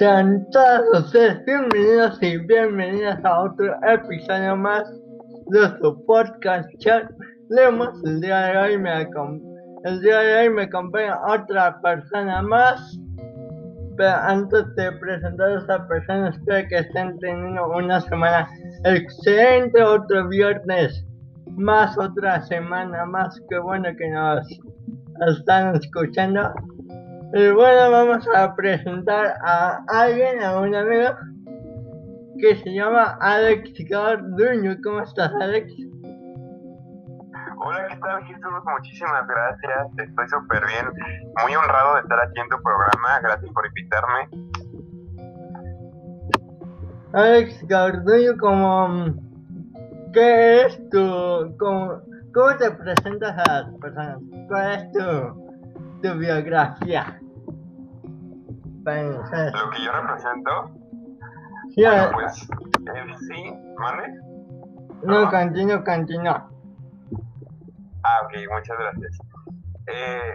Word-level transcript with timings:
Sean 0.00 0.46
todos 0.50 1.04
ustedes 1.04 1.44
bienvenidos 1.44 2.16
y 2.22 2.38
bienvenidas 2.38 3.22
a 3.22 3.42
otro 3.42 3.66
episodio 3.86 4.56
más 4.56 4.90
de 5.48 5.78
su 5.78 6.06
podcast 6.06 6.66
chat. 6.78 7.04
Leemos 7.50 7.90
el 8.06 8.22
día 8.22 8.38
de 8.46 8.56
hoy 8.56 8.78
me 8.78 9.06
el 9.84 10.00
día 10.00 10.20
de 10.20 10.38
hoy 10.38 10.54
me 10.54 10.62
acompaña 10.62 11.20
otra 11.28 11.78
persona 11.82 12.40
más. 12.40 12.98
Pero 13.98 14.14
antes 14.22 14.74
de 14.76 14.90
presentar 14.90 15.50
a 15.50 15.58
esta 15.58 15.86
persona, 15.86 16.30
espero 16.30 16.66
que 16.70 16.78
estén 16.78 17.18
teniendo 17.18 17.68
una 17.68 18.00
semana 18.00 18.48
excelente, 18.84 19.82
otro 19.82 20.26
viernes 20.30 21.04
más, 21.58 21.98
otra 21.98 22.40
semana 22.46 23.04
más. 23.04 23.38
Que 23.50 23.58
bueno 23.58 23.90
que 23.98 24.08
nos 24.08 24.48
están 25.28 25.76
escuchando. 25.76 26.54
Y 27.32 27.48
bueno, 27.52 27.90
vamos 27.92 28.28
a 28.34 28.56
presentar 28.56 29.36
a 29.44 29.84
alguien, 29.86 30.42
a 30.42 30.58
un 30.58 30.74
amigo 30.74 31.10
que 32.40 32.56
se 32.56 32.74
llama 32.74 33.16
Alex 33.20 33.70
Garduño. 33.88 34.76
¿Cómo 34.82 35.00
estás, 35.00 35.32
Alex? 35.40 35.72
Hola, 37.56 37.86
¿qué 37.88 37.96
tal 37.98 38.24
Jesús? 38.24 38.50
Muchísimas 38.64 39.28
gracias, 39.28 40.08
estoy 40.08 40.28
súper 40.28 40.66
bien, 40.66 40.86
muy 41.44 41.54
honrado 41.54 41.94
de 41.94 42.00
estar 42.00 42.18
aquí 42.20 42.40
en 42.40 42.48
tu 42.48 42.56
programa, 42.62 43.20
gracias 43.22 43.52
por 43.52 43.66
invitarme. 43.66 44.28
Alex 47.12 47.64
Garduño, 47.68 48.36
como, 48.40 49.04
¿qué 50.12 50.62
es 50.62 50.90
tu, 50.90 51.54
cómo, 51.60 52.00
cómo 52.34 52.56
te 52.56 52.70
presentas 52.72 53.38
a 53.38 53.62
las 53.62 53.74
personas? 53.74 54.18
¿Cuál 54.48 54.72
es 54.72 54.92
tu, 54.92 55.49
tu 56.02 56.14
biografía? 56.18 57.20
Lo 59.52 59.70
que 59.70 59.84
yo 59.84 59.92
represento, 59.92 60.70
bueno, 61.76 62.10
pues, 62.12 62.42
eh, 62.42 63.14
sí, 63.28 63.54
¿vale? 63.78 64.14
No, 65.02 65.30
continúo, 65.30 65.84
continúo. 65.84 66.50
Ah, 68.02 68.20
ok, 68.24 68.32
muchas 68.50 68.78
gracias. 68.78 69.18
Eh, 69.86 70.34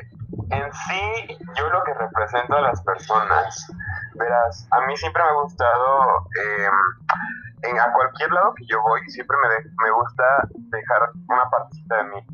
en 0.51 0.73
sí, 0.73 1.37
yo 1.57 1.69
lo 1.69 1.83
que 1.83 1.93
represento 1.93 2.55
a 2.55 2.61
las 2.61 2.81
personas, 2.83 3.67
verás, 4.15 4.67
a 4.71 4.85
mí 4.85 4.95
siempre 4.97 5.23
me 5.23 5.29
ha 5.29 5.41
gustado, 5.41 6.27
em, 6.43 7.69
en, 7.69 7.79
a 7.79 7.91
cualquier 7.93 8.31
lado 8.31 8.53
que 8.55 8.65
yo 8.67 8.81
voy, 8.81 9.01
siempre 9.09 9.37
me, 9.37 9.69
me 9.83 9.91
gusta 9.91 10.23
dejar 10.53 11.09
una 11.27 11.49
partecita 11.49 11.97
de 11.97 12.03
mí. 12.05 12.27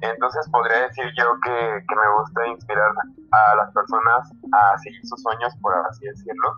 Entonces 0.00 0.48
podría 0.50 0.82
decir 0.86 1.06
yo 1.16 1.38
que, 1.42 1.84
que, 1.88 1.96
me 1.96 2.20
gusta 2.20 2.46
inspirar 2.46 2.92
a 3.32 3.56
las 3.56 3.72
personas 3.72 4.30
a 4.52 4.78
seguir 4.78 5.04
sus 5.06 5.20
sueños, 5.22 5.52
por 5.60 5.74
así 5.74 6.06
decirlo. 6.06 6.54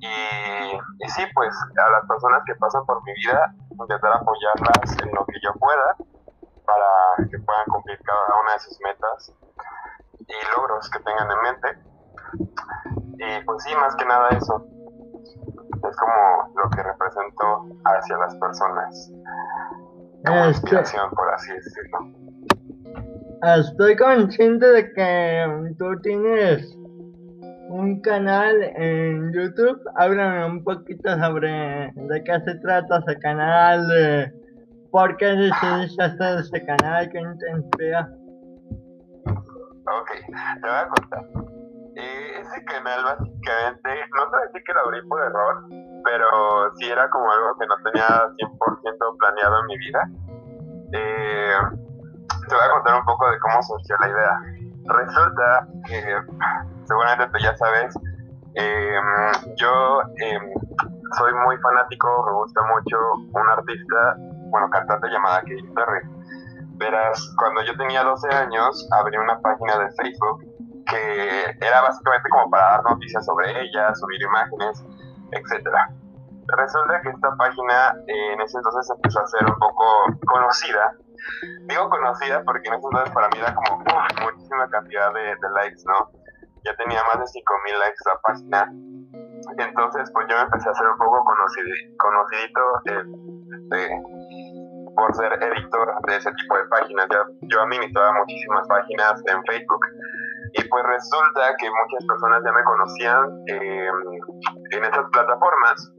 Y, 0.00 1.04
y 1.04 1.08
sí, 1.10 1.22
pues 1.34 1.54
a 1.76 1.90
las 1.90 2.06
personas 2.06 2.42
que 2.46 2.54
pasan 2.54 2.86
por 2.86 3.02
mi 3.04 3.12
vida, 3.14 3.54
intentar 3.70 4.12
apoyarlas 4.14 4.96
en 5.02 5.14
lo 5.14 5.26
que 5.26 5.38
yo 5.42 5.52
pueda 5.58 5.96
para 6.64 7.28
que 7.28 7.38
puedan 7.38 7.66
cumplir 7.66 7.98
cada 8.04 8.40
una 8.42 8.52
de 8.52 8.58
sus 8.60 8.78
metas 8.80 9.34
y 10.20 10.56
logros 10.56 10.88
que 10.90 11.00
tengan 11.00 11.28
en 11.30 11.42
mente. 11.42 11.90
Y 13.18 13.44
pues 13.44 13.62
sí, 13.64 13.74
más 13.74 13.94
que 13.96 14.04
nada 14.04 14.28
eso. 14.30 14.64
Es 15.88 15.96
como 15.96 16.52
lo 16.56 16.70
que 16.70 16.82
represento 16.82 17.66
hacia 17.84 18.16
las 18.18 18.34
personas. 18.36 19.10
Como 20.26 20.46
inspiración, 20.46 21.10
por 21.10 21.32
así 21.34 21.52
decirlo. 21.52 22.19
Estoy 23.42 23.96
consciente 23.96 24.66
de 24.66 24.92
que 24.92 25.74
tú 25.78 25.98
tienes 26.02 26.76
un 27.68 28.00
canal 28.02 28.62
en 28.76 29.32
YouTube. 29.32 29.80
Háblame 29.96 30.44
un 30.44 30.62
poquito 30.62 31.10
sobre 31.18 31.92
de 31.94 32.24
qué 32.24 32.40
se 32.44 32.54
trata 32.56 32.98
ese 32.98 33.18
canal, 33.20 33.88
de 33.88 34.40
¿Por 34.90 35.16
qué 35.18 35.26
decidiste 35.26 36.02
hacer 36.02 36.40
este 36.40 36.66
canal? 36.66 37.08
¿Qué 37.10 37.20
te? 37.78 37.96
Ok, 39.86 40.10
te 40.26 40.66
voy 40.66 40.76
a 40.76 40.88
contar. 40.88 41.24
Eh, 41.94 42.40
ese 42.40 42.64
canal 42.64 43.04
básicamente, 43.04 43.88
no 44.16 44.24
te 44.24 44.30
voy 44.30 44.40
a 44.40 44.46
decir 44.46 44.62
que 44.64 44.72
lo 44.72 44.80
abrí 44.80 45.02
por 45.08 45.22
error, 45.22 45.64
pero 46.04 46.74
sí 46.76 46.90
era 46.90 47.08
como 47.10 47.30
algo 47.30 47.56
que 47.58 47.66
no 47.66 47.76
tenía 47.84 48.06
100% 48.36 49.16
planeado 49.18 49.60
en 49.60 49.66
mi 49.66 49.78
vida. 49.78 50.10
Eh, 50.92 51.54
te 52.50 52.56
voy 52.56 52.64
a 52.64 52.70
contar 52.70 52.98
un 52.98 53.04
poco 53.04 53.30
de 53.30 53.38
cómo 53.38 53.62
surgió 53.62 53.96
la 54.00 54.08
idea. 54.08 54.40
Resulta 54.84 55.68
que, 55.86 56.02
seguramente 56.84 57.26
tú 57.28 57.38
ya 57.38 57.56
sabes, 57.56 57.94
eh, 58.54 59.00
yo 59.56 60.02
em, 60.18 60.50
soy 61.16 61.32
muy 61.46 61.56
fanático, 61.58 62.24
me 62.26 62.32
gusta 62.32 62.60
mucho 62.62 62.96
un 63.32 63.48
artista 63.48 64.16
bueno, 64.50 64.68
cantante 64.70 65.08
llamada 65.08 65.40
Katy 65.40 65.62
Perry. 65.74 66.00
Verás, 66.76 67.32
cuando 67.38 67.62
yo 67.62 67.76
tenía 67.76 68.02
12 68.02 68.28
años, 68.34 68.88
abrí 68.98 69.16
una 69.16 69.38
página 69.40 69.78
de 69.78 69.90
Facebook 69.92 70.44
que 70.86 71.56
era 71.60 71.82
básicamente 71.82 72.28
como 72.30 72.50
para 72.50 72.70
dar 72.70 72.84
noticias 72.84 73.24
sobre 73.24 73.50
ella, 73.62 73.94
subir 73.94 74.20
imágenes, 74.22 74.84
etcétera. 75.30 75.88
Resulta 76.56 77.00
que 77.02 77.10
esta 77.10 77.30
página 77.36 77.94
eh, 78.08 78.32
en 78.32 78.40
ese 78.40 78.58
entonces 78.58 78.90
empezó 78.90 79.20
a 79.20 79.26
ser 79.28 79.44
un 79.44 79.56
poco 79.56 79.84
conocida. 80.26 80.96
Digo 81.68 81.88
conocida 81.88 82.42
porque 82.44 82.68
en 82.68 82.74
ese 82.74 82.86
entonces 82.86 83.14
para 83.14 83.28
mí 83.28 83.38
era 83.38 83.54
como 83.54 83.78
muchísima 83.78 84.68
cantidad 84.68 85.12
de, 85.12 85.36
likes, 85.54 85.82
¿no? 85.86 86.10
Ya 86.64 86.76
tenía 86.76 87.02
más 87.04 87.20
de 87.20 87.26
5000 87.26 87.78
likes 87.78 88.02
la 88.06 88.20
página. 88.20 88.72
Entonces, 89.56 90.10
pues 90.12 90.26
yo 90.28 90.36
me 90.36 90.42
empecé 90.42 90.68
a 90.68 90.72
hacer 90.72 90.86
un 90.86 90.98
poco 90.98 91.24
conocidito 91.96 92.64
eh, 92.86 93.88
por 94.94 95.14
ser 95.14 95.32
editor 95.42 95.94
de 96.06 96.16
ese 96.16 96.30
tipo 96.32 96.56
de 96.56 96.64
páginas. 96.64 97.06
Ya, 97.10 97.24
yo 97.42 97.62
administraba 97.62 98.12
muchísimas 98.12 98.68
páginas 98.68 99.22
en 99.26 99.42
Facebook 99.44 99.86
y 100.52 100.64
pues 100.64 100.84
resulta 100.84 101.54
que 101.58 101.68
muchas 101.70 102.06
personas 102.06 102.42
ya 102.44 102.52
me 102.52 102.64
conocían 102.64 103.44
eh, 103.46 103.88
en 104.72 104.84
esas 104.84 105.04
plataformas. 105.12 105.92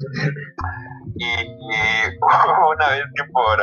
Y, 1.15 1.25
una 2.21 2.89
vez 2.89 3.03
que 3.15 3.23
por, 3.31 3.59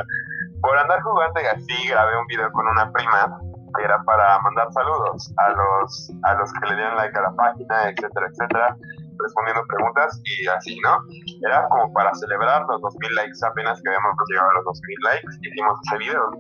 por 0.61 0.79
andar 0.79 1.01
jugando 1.03 1.41
así 1.41 1.89
grabé 1.89 2.19
un 2.19 2.27
video 2.27 2.51
con 2.53 2.67
una 2.67 2.91
prima 2.93 3.41
que 3.77 3.85
era 3.85 4.03
para 4.05 4.39
mandar 4.41 4.73
saludos 4.73 5.33
a 5.37 5.51
los, 5.51 6.13
a 6.25 6.35
los 6.35 6.53
que 6.53 6.69
le 6.71 6.77
dieron 6.77 6.97
like 6.97 7.17
a 7.19 7.23
la 7.23 7.33
página, 7.33 7.91
etcétera, 7.91 8.27
etcétera 8.29 8.77
respondiendo 9.19 9.67
preguntas 9.67 10.21
y 10.25 10.47
así, 10.49 10.79
¿no? 10.81 10.99
Era 11.47 11.69
como 11.69 11.93
para 11.93 12.15
celebrar 12.15 12.65
los 12.69 12.81
2000 12.81 13.15
likes, 13.15 13.39
apenas 13.45 13.81
que 13.83 13.89
habíamos 13.89 14.15
llegado 14.29 14.51
a 14.51 14.55
los 14.55 14.65
2000 14.65 14.97
likes, 15.03 15.33
hicimos 15.43 15.79
ese 15.87 15.99
video. 15.99 16.31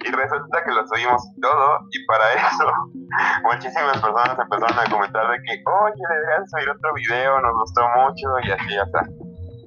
Y 0.00 0.10
resulta 0.10 0.64
que 0.64 0.70
lo 0.72 0.86
subimos 0.86 1.22
todo, 1.40 1.78
y 1.90 2.06
para 2.06 2.32
eso 2.32 2.72
muchísimas 3.44 4.00
personas 4.00 4.38
empezaron 4.38 4.78
a 4.78 4.90
comentar 4.90 5.28
de 5.28 5.36
que, 5.42 5.62
oye, 5.66 6.02
deberías 6.08 6.50
subir 6.50 6.70
otro 6.70 6.94
video, 6.94 7.40
nos 7.40 7.52
gustó 7.60 7.82
mucho, 7.96 8.26
y 8.44 8.50
así 8.50 8.74
ya 8.74 8.82
está. 8.82 9.00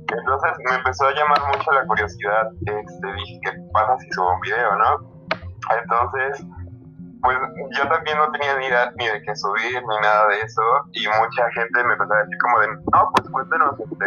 Entonces 0.08 0.52
me 0.70 0.76
empezó 0.76 1.08
a 1.08 1.14
llamar 1.14 1.40
mucho 1.48 1.72
la 1.72 1.86
curiosidad, 1.86 2.50
este, 2.62 3.14
dije, 3.14 3.40
¿qué 3.44 3.52
pasa 3.74 3.98
si 4.00 4.10
subo 4.12 4.34
un 4.34 4.42
video, 4.42 4.76
no? 4.76 5.16
Entonces 5.82 6.46
pues 7.26 7.38
yo 7.76 7.88
también 7.90 8.18
no 8.18 8.32
tenía 8.32 8.56
ni 8.58 8.68
idea 8.68 8.92
ni 8.98 9.08
de 9.08 9.22
qué 9.24 9.36
subir 9.36 9.82
ni 9.82 9.98
nada 9.98 10.28
de 10.28 10.42
eso 10.42 10.62
y 10.94 11.08
mucha 11.08 11.50
gente 11.52 11.84
me 11.84 11.94
empezó 11.94 12.14
a 12.14 12.22
decir 12.22 12.38
como 12.38 12.60
de, 12.60 12.68
no, 12.68 13.12
pues 13.16 13.30
cuéntanos 13.32 13.80
este, 13.80 14.06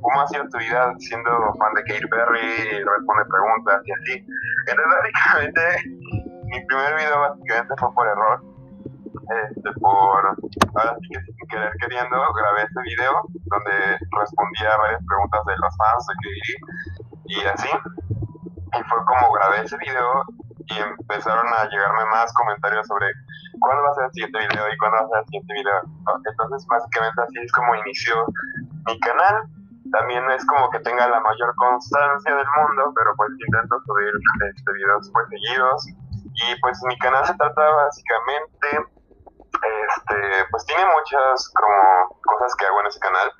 cómo 0.00 0.20
ha 0.20 0.26
sido 0.28 0.48
tu 0.48 0.58
vida 0.58 0.92
siendo 0.98 1.30
fan 1.58 1.74
de 1.74 1.82
Katy 1.84 2.06
Perry 2.08 2.82
responde 2.82 3.24
preguntas 3.28 3.82
y 3.84 3.92
así. 3.92 4.26
Entonces 4.66 4.94
básicamente 5.02 5.60
mi 6.44 6.64
primer 6.66 6.96
video 6.96 7.20
básicamente 7.20 7.74
fue 7.78 7.94
por 7.94 8.06
error. 8.08 8.49
Este, 9.30 9.70
por, 9.78 10.26
ahora 10.74 10.96
sin 11.06 11.48
querer 11.48 11.72
queriendo, 11.78 12.16
grabé 12.34 12.62
este 12.62 12.82
video 12.82 13.22
donde 13.46 13.98
respondía 14.18 14.74
a 14.74 14.78
varias 14.78 15.02
preguntas 15.06 15.40
de 15.46 15.56
los 15.56 15.76
fans 15.76 16.06
de 16.06 16.14
Katy 16.18 16.54
y 17.26 17.46
así. 17.46 17.68
Y 18.74 18.82
fue 18.88 18.98
como 19.06 19.32
grabé 19.32 19.62
ese 19.62 19.76
video 19.78 20.24
y 20.66 20.78
empezaron 20.78 21.46
a 21.46 21.68
llegarme 21.68 22.04
más 22.10 22.32
comentarios 22.34 22.86
sobre 22.86 23.06
cuándo 23.60 23.82
va 23.82 23.90
a 23.90 23.94
ser 23.94 24.04
el 24.04 24.12
siguiente 24.12 24.38
video 24.38 24.64
y 24.66 24.78
cuándo 24.78 24.98
va 24.98 25.04
a 25.04 25.08
ser 25.08 25.18
el 25.18 25.26
siguiente 25.26 25.54
video. 25.54 25.80
Entonces, 26.26 26.66
básicamente 26.66 27.22
así 27.22 27.38
es 27.38 27.52
como 27.52 27.74
inició 27.76 28.26
mi 28.86 28.98
canal. 29.00 29.46
También 29.92 30.22
es 30.30 30.44
como 30.46 30.70
que 30.70 30.78
tenga 30.80 31.08
la 31.08 31.20
mayor 31.20 31.54
constancia 31.56 32.34
del 32.34 32.46
mundo, 32.46 32.92
pero 32.94 33.14
pues 33.16 33.30
intento 33.38 33.80
subir 33.86 34.12
este, 34.50 34.72
videos 34.72 35.10
pues 35.12 35.26
seguidos. 35.28 35.86
Y 36.34 36.60
pues 36.60 36.78
mi 36.86 36.96
canal 36.98 37.26
se 37.26 37.34
trata 37.34 37.62
básicamente, 37.70 38.90
este, 39.68 40.44
pues 40.50 40.64
tiene 40.66 40.84
muchas 40.86 41.52
como 41.54 42.20
cosas 42.24 42.54
que 42.56 42.66
hago 42.66 42.80
en 42.80 42.86
ese 42.86 43.00
canal. 43.00 43.32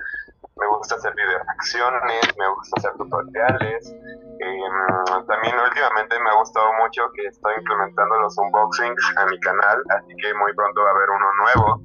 Me 0.57 0.67
gusta 0.77 0.95
hacer 0.97 1.15
video 1.15 1.39
reacciones, 1.39 2.37
me 2.37 2.49
gusta 2.55 2.75
hacer 2.79 2.93
tutoriales, 2.99 3.95
Em, 4.41 5.27
también 5.27 5.55
últimamente 5.61 6.19
me 6.19 6.31
ha 6.31 6.35
gustado 6.35 6.73
mucho 6.81 7.03
que 7.13 7.27
estoy 7.27 7.53
implementando 7.59 8.21
los 8.21 8.39
unboxings 8.39 9.15
a 9.19 9.27
mi 9.27 9.39
canal, 9.41 9.83
así 9.91 10.17
que 10.17 10.33
muy 10.33 10.55
pronto 10.55 10.81
va 10.81 10.89
a 10.89 10.95
haber 10.95 11.11
uno 11.11 11.29
nuevo. 11.45 11.85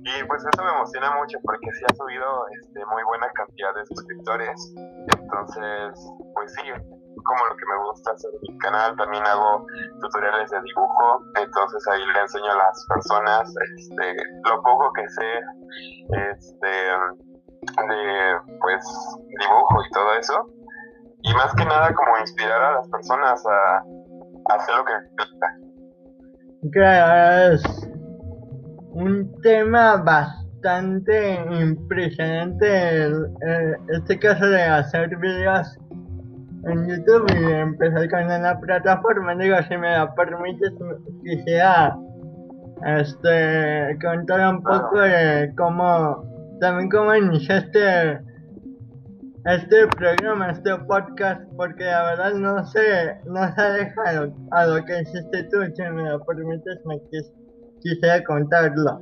Y 0.00 0.24
pues 0.24 0.42
eso 0.42 0.64
me 0.64 0.70
emociona 0.70 1.10
mucho 1.16 1.36
porque 1.44 1.68
sí 1.72 1.84
ha 1.84 1.94
subido 1.94 2.46
este, 2.62 2.86
muy 2.86 3.02
buena 3.04 3.28
cantidad 3.34 3.74
de 3.74 3.84
suscriptores. 3.84 4.72
Entonces, 5.20 6.00
pues 6.32 6.54
sí, 6.54 6.72
como 7.22 7.46
lo 7.46 7.56
que 7.56 7.66
me 7.66 7.84
gusta 7.84 8.12
hacer 8.12 8.30
en 8.34 8.54
mi 8.54 8.58
canal. 8.58 8.96
También 8.96 9.24
hago 9.26 9.66
tutoriales 10.00 10.50
de 10.50 10.60
dibujo. 10.62 11.24
Entonces 11.36 11.88
ahí 11.88 12.02
le 12.14 12.20
enseño 12.20 12.52
a 12.52 12.56
las 12.56 12.86
personas 12.88 13.54
este, 13.76 14.16
lo 14.48 14.62
poco 14.62 14.92
que 14.92 15.08
sé 15.08 15.40
este, 16.32 16.68
de 16.68 18.40
pues 18.60 18.84
dibujo 19.40 19.82
y 19.84 19.90
todo 19.92 20.14
eso. 20.14 20.46
Y 21.22 21.34
más 21.34 21.54
que 21.54 21.64
nada 21.64 21.92
como 21.94 22.18
inspirar 22.18 22.62
a 22.62 22.72
las 22.72 22.88
personas 22.88 23.44
a, 23.46 24.54
hacer 24.54 24.74
lo 24.76 24.84
que. 24.84 24.92
Claro, 26.72 27.54
es 27.54 27.62
un 28.92 29.40
tema 29.42 29.96
bastante 29.96 31.34
impresionante 31.60 33.10
este 33.88 34.18
caso 34.18 34.46
de 34.46 34.62
hacer 34.62 35.16
videos 35.16 35.78
en 36.64 36.88
YouTube 36.88 37.26
y 37.38 37.52
empezar 37.52 38.08
con 38.10 38.24
una 38.24 38.58
plataforma. 38.60 39.34
Digo, 39.36 39.56
si 39.68 39.76
me 39.76 39.98
lo 39.98 40.14
permites, 40.14 40.72
quisiera 41.22 41.96
este, 42.84 43.98
contar 44.00 44.54
un 44.54 44.62
poco 44.62 45.00
de 45.00 45.52
cómo, 45.56 46.24
también 46.60 46.88
cómo 46.90 47.14
iniciaste 47.14 48.20
este 49.46 49.86
programa, 49.96 50.50
este 50.50 50.76
podcast, 50.86 51.42
porque 51.56 51.84
la 51.84 52.04
verdad 52.04 52.34
no 52.34 52.64
sé, 52.66 53.16
no 53.24 53.54
se 53.54 53.62
deja 53.62 54.02
a 54.50 54.66
lo 54.66 54.84
que 54.84 55.00
hiciste 55.00 55.44
tú, 55.44 55.58
si 55.74 55.82
me 55.82 56.10
lo 56.10 56.22
permites, 56.24 56.78
me 56.84 57.00
quisiera 57.80 58.22
contarlo. 58.24 59.00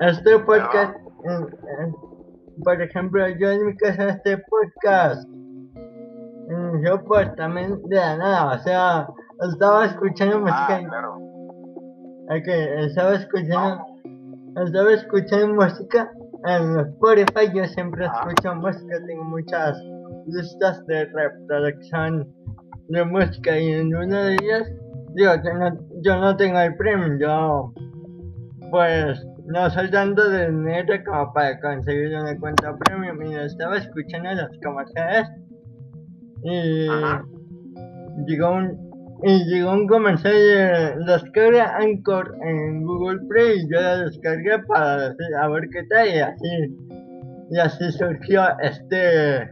Este 0.00 0.38
podcast, 0.40 0.94
por 2.62 2.82
ejemplo, 2.82 3.26
yo 3.40 3.50
en 3.50 3.66
mi 3.66 3.76
caso, 3.76 4.02
este 4.02 4.38
podcast, 4.38 5.28
yo 6.84 7.04
pues 7.04 7.34
también 7.36 7.80
de 7.88 7.96
la 7.96 8.16
nada, 8.16 8.54
o 8.54 8.58
sea, 8.60 9.08
estaba 9.52 9.86
escuchando 9.86 10.36
ah, 10.36 10.40
música. 10.40 10.88
claro. 10.88 11.18
estaba 12.28 13.14
escuchando, 13.14 13.84
estaba 14.56 14.92
escuchando 14.92 15.54
música 15.54 16.10
en 16.44 16.78
Spotify 16.78 17.50
yo 17.52 17.64
siempre 17.66 18.06
escucho 18.06 18.54
música, 18.54 18.96
tengo 19.06 19.24
muchas 19.24 19.82
listas 20.26 20.84
de 20.86 21.06
reproducción 21.06 22.32
de 22.88 23.04
música 23.04 23.58
y 23.58 23.72
en 23.72 23.94
una 23.94 24.22
de 24.22 24.34
ellas, 24.34 24.70
digo, 25.14 25.32
yo 26.02 26.16
no, 26.20 26.36
tengo 26.36 26.58
el 26.60 26.76
premium, 26.76 27.18
yo 27.18 27.72
pues 28.70 29.26
no 29.46 29.68
soy 29.70 29.90
tanto 29.90 30.28
de 30.28 30.50
dinero 30.50 30.94
como 31.04 31.32
para 31.32 31.58
conseguir 31.60 32.14
una 32.14 32.38
cuenta 32.38 32.76
premium 32.78 33.20
y 33.22 33.34
estaba 33.34 33.78
escuchando 33.78 34.34
los 34.34 34.50
comerciales 34.62 35.28
y 36.42 36.88
llegó 38.26 38.50
un 38.50 38.88
y 39.22 39.44
llegó 39.46 39.72
un 39.72 39.88
comercial 39.88 40.32
de 40.32 41.12
descarga 41.12 41.76
Anchor 41.76 42.36
en 42.42 42.84
Google 42.84 43.18
Play 43.28 43.58
y 43.58 43.72
yo 43.72 43.80
la 43.80 43.96
descargué 44.04 44.60
para 44.68 45.08
decir, 45.08 45.34
a 45.40 45.48
ver 45.48 45.68
qué 45.70 45.82
tal 45.84 46.08
y 46.08 46.18
así, 46.20 46.76
y 47.50 47.58
así 47.58 47.90
surgió 47.90 48.42
este 48.60 49.50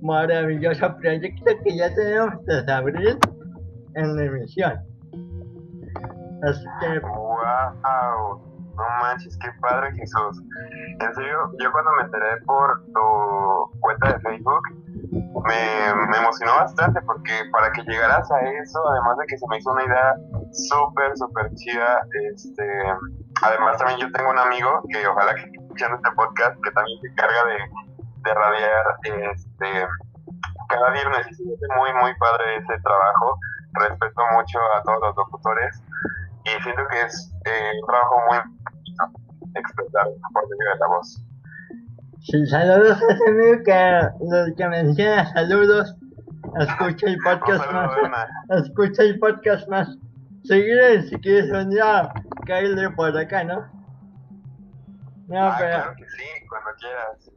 maravilloso 0.00 0.96
proyecto 0.96 1.44
que 1.62 1.76
ya 1.76 1.94
tenemos 1.94 2.34
desde 2.46 2.72
abril 2.72 3.18
en 3.94 4.16
la 4.16 4.24
emisión. 4.24 4.72
Así 6.42 6.64
que... 6.80 6.98
¡Wow! 7.00 8.52
No 8.74 8.84
manches, 9.02 9.36
qué 9.38 9.48
padre 9.60 9.92
Jesús. 9.92 10.42
En 10.98 11.14
serio, 11.14 11.52
yo 11.60 11.70
cuando 11.70 11.90
me 11.98 12.04
enteré 12.04 12.40
por 12.46 12.82
tu 12.86 13.80
cuenta 13.80 14.14
de 14.14 14.20
Facebook, 14.20 14.62
me, 15.12 16.16
emocionó 16.16 16.56
bastante 16.56 17.00
porque 17.02 17.32
para 17.52 17.70
que 17.72 17.82
llegaras 17.82 18.30
a 18.30 18.40
eso, 18.40 18.80
además 18.90 19.18
de 19.18 19.26
que 19.26 19.38
se 19.38 19.46
me 19.48 19.58
hizo 19.58 19.70
una 19.70 19.84
idea 19.84 20.14
súper, 20.52 21.16
súper 21.16 21.52
chida, 21.54 22.00
este, 22.34 22.64
además 23.42 23.78
también 23.78 24.00
yo 24.00 24.12
tengo 24.12 24.30
un 24.30 24.38
amigo 24.38 24.82
que 24.90 25.06
ojalá 25.06 25.34
que 25.34 25.50
escuchando 25.60 25.96
este 25.96 26.10
podcast, 26.12 26.56
que 26.62 26.70
también 26.70 27.00
se 27.00 27.08
encarga 27.08 27.44
de, 27.44 27.58
de 28.24 28.34
radiar 28.34 28.84
este, 29.34 29.86
cada 30.68 30.90
viernes 30.90 31.26
y 31.30 31.34
se 31.34 31.66
muy, 31.76 31.92
muy 32.00 32.14
padre 32.16 32.56
ese 32.56 32.80
trabajo. 32.80 33.38
Respeto 33.74 34.22
mucho 34.34 34.58
a 34.76 34.82
todos 34.82 35.00
los 35.00 35.16
locutores 35.16 35.82
y 36.44 36.62
siento 36.62 36.82
que 36.88 37.00
es 37.02 37.32
eh, 37.46 37.72
un 37.80 37.86
trabajo 37.86 38.16
muy 38.28 38.38
expresar 39.54 40.06
por 40.32 40.42
medio 40.48 40.72
de 40.72 40.78
la 40.78 40.86
voz. 40.88 41.31
Saludos 42.22 43.02
a 43.02 43.12
ese 43.12 43.30
amigo 43.30 43.64
que, 43.64 44.08
los 44.20 44.56
que 44.56 44.68
menciona, 44.68 45.26
saludos. 45.32 45.96
Escucha 46.60 47.06
el 47.08 47.18
podcast 47.18 47.72
más. 47.72 48.28
Escucha 48.50 49.02
el 49.02 49.18
podcast 49.18 49.68
más. 49.68 49.98
Seguiré 50.44 51.02
si 51.02 51.16
quieres 51.16 51.50
venir 51.50 51.82
a 51.82 52.12
caerle 52.46 52.90
por 52.90 53.16
acá, 53.16 53.42
¿no? 53.42 53.66
No, 55.26 55.48
ah, 55.48 55.56
pero. 55.58 55.70
Claro 55.70 55.94
que 55.96 56.04
sí, 56.10 56.46
cuando 56.48 56.70
quieras. 56.78 57.30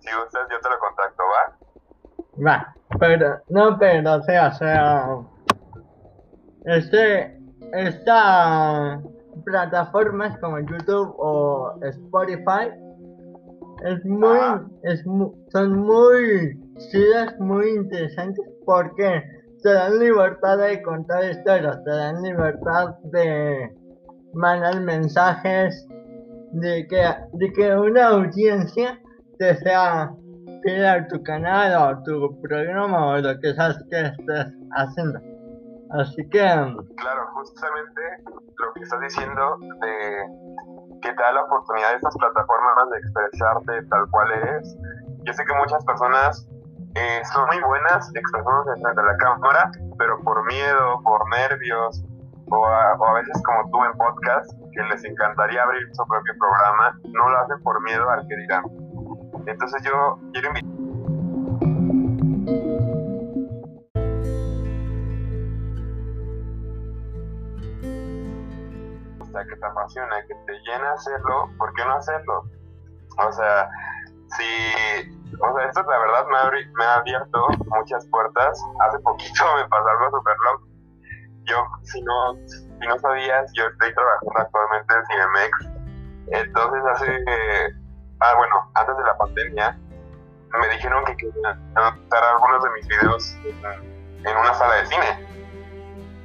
Si 0.00 0.08
gustas, 0.12 0.48
yo 0.50 0.60
te 0.60 0.68
lo 0.70 0.78
contacto, 0.80 1.22
¿va? 1.22 2.44
Va, 2.44 2.74
pero. 2.98 3.40
No, 3.48 3.78
pero, 3.78 4.14
o 4.14 4.22
sea, 4.22 4.48
o 4.48 4.52
sea. 4.54 5.18
Este. 6.64 7.38
Esta 7.74 9.00
plataformas 9.44 10.36
como 10.38 10.58
YouTube 10.60 11.14
o 11.18 11.78
Spotify 11.82 12.70
es 13.84 14.04
muy, 14.04 14.38
es 14.82 15.04
son 15.50 15.78
muy 15.80 16.58
chidas, 16.90 17.38
muy 17.38 17.70
interesantes 17.70 18.44
porque 18.64 19.22
te 19.62 19.72
dan 19.72 19.98
libertad 19.98 20.58
de 20.58 20.82
contar 20.82 21.24
historias, 21.24 21.82
te 21.84 21.90
dan 21.90 22.22
libertad 22.22 22.96
de 23.04 23.72
mandar 24.34 24.80
mensajes, 24.80 25.86
de 26.52 26.86
que, 26.88 27.02
de 27.34 27.52
que 27.52 27.74
una 27.74 28.08
audiencia 28.08 28.98
te 29.38 29.56
sea 29.58 30.12
fiel 30.62 30.86
a 30.86 31.06
tu 31.08 31.22
canal 31.22 31.98
o 31.98 32.02
tu 32.02 32.40
programa 32.40 33.06
o 33.06 33.18
lo 33.18 33.38
que 33.40 33.54
sabes 33.54 33.78
que 33.90 34.00
estés 34.00 34.46
haciendo. 34.72 35.20
Así 35.90 36.26
que... 36.28 36.38
Claro, 36.38 37.26
justamente 37.34 38.00
lo 38.24 38.72
que 38.74 38.82
estás 38.82 39.00
diciendo 39.00 39.58
de 39.80 40.71
que 41.02 41.12
te 41.12 41.22
da 41.22 41.32
la 41.32 41.42
oportunidad 41.42 41.90
de 41.90 41.96
estas 41.96 42.16
plataformas 42.16 42.90
de 42.90 42.98
expresarte 42.98 43.82
tal 43.90 44.08
cual 44.10 44.32
eres. 44.32 44.76
Yo 45.24 45.32
sé 45.32 45.44
que 45.44 45.54
muchas 45.54 45.84
personas 45.84 46.48
eh, 46.94 47.22
son 47.32 47.46
muy 47.46 47.60
buenas 47.60 48.10
expresándose 48.14 48.80
frente 48.80 49.00
a 49.00 49.04
la 49.04 49.16
cámara, 49.16 49.70
pero 49.98 50.18
por 50.20 50.44
miedo, 50.46 51.00
por 51.02 51.28
nervios, 51.30 52.04
o 52.50 52.66
a, 52.66 52.94
o 52.94 53.06
a, 53.06 53.12
veces 53.14 53.42
como 53.44 53.70
tú 53.70 53.84
en 53.84 53.92
podcast, 53.96 54.50
que 54.72 54.82
les 54.84 55.04
encantaría 55.04 55.62
abrir 55.62 55.88
su 55.92 56.04
propio 56.06 56.34
programa, 56.38 56.98
no 57.04 57.28
lo 57.28 57.38
hacen 57.38 57.62
por 57.62 57.82
miedo 57.82 58.08
al 58.10 58.26
que 58.26 58.36
dirán. 58.36 58.64
Entonces 59.46 59.82
yo 59.84 60.18
quiero 60.32 60.48
invitar 60.48 60.71
que 69.44 69.56
te 69.56 69.66
apasiona, 69.66 70.22
que 70.26 70.34
te 70.46 70.52
llena 70.60 70.92
hacerlo, 70.92 71.50
¿por 71.58 71.72
qué 71.74 71.84
no 71.84 71.94
hacerlo? 71.94 72.44
O 73.18 73.32
sea, 73.32 73.68
si, 74.36 75.34
o 75.40 75.56
sea, 75.56 75.66
esto 75.66 75.82
la 75.82 75.98
verdad 75.98 76.26
me, 76.76 76.84
ha 76.84 76.94
abierto 76.96 77.48
muchas 77.66 78.06
puertas. 78.06 78.62
Hace 78.80 78.98
poquito 79.00 79.44
me 79.56 79.68
pasó 79.68 79.88
algo 79.88 80.18
súper. 80.18 80.36
Yo, 81.44 81.66
si 81.82 82.00
no, 82.02 82.36
si 82.46 82.86
no 82.86 82.98
sabías, 82.98 83.50
yo 83.54 83.64
estoy 83.66 83.92
trabajando 83.94 84.32
actualmente 84.36 84.94
en 84.94 85.06
Cinemex. 85.06 85.72
Entonces 86.28 86.82
hace, 86.92 87.24
ah, 88.20 88.34
bueno, 88.36 88.70
antes 88.74 88.96
de 88.96 89.02
la 89.02 89.18
pandemia, 89.18 89.78
me 90.60 90.68
dijeron 90.68 91.04
que 91.04 91.16
querían 91.16 91.76
anotar 91.76 92.24
algunos 92.24 92.62
de 92.62 92.70
mis 92.70 92.88
videos 92.88 93.36
en 93.44 94.36
una 94.36 94.54
sala 94.54 94.76
de 94.76 94.86
cine 94.86 95.32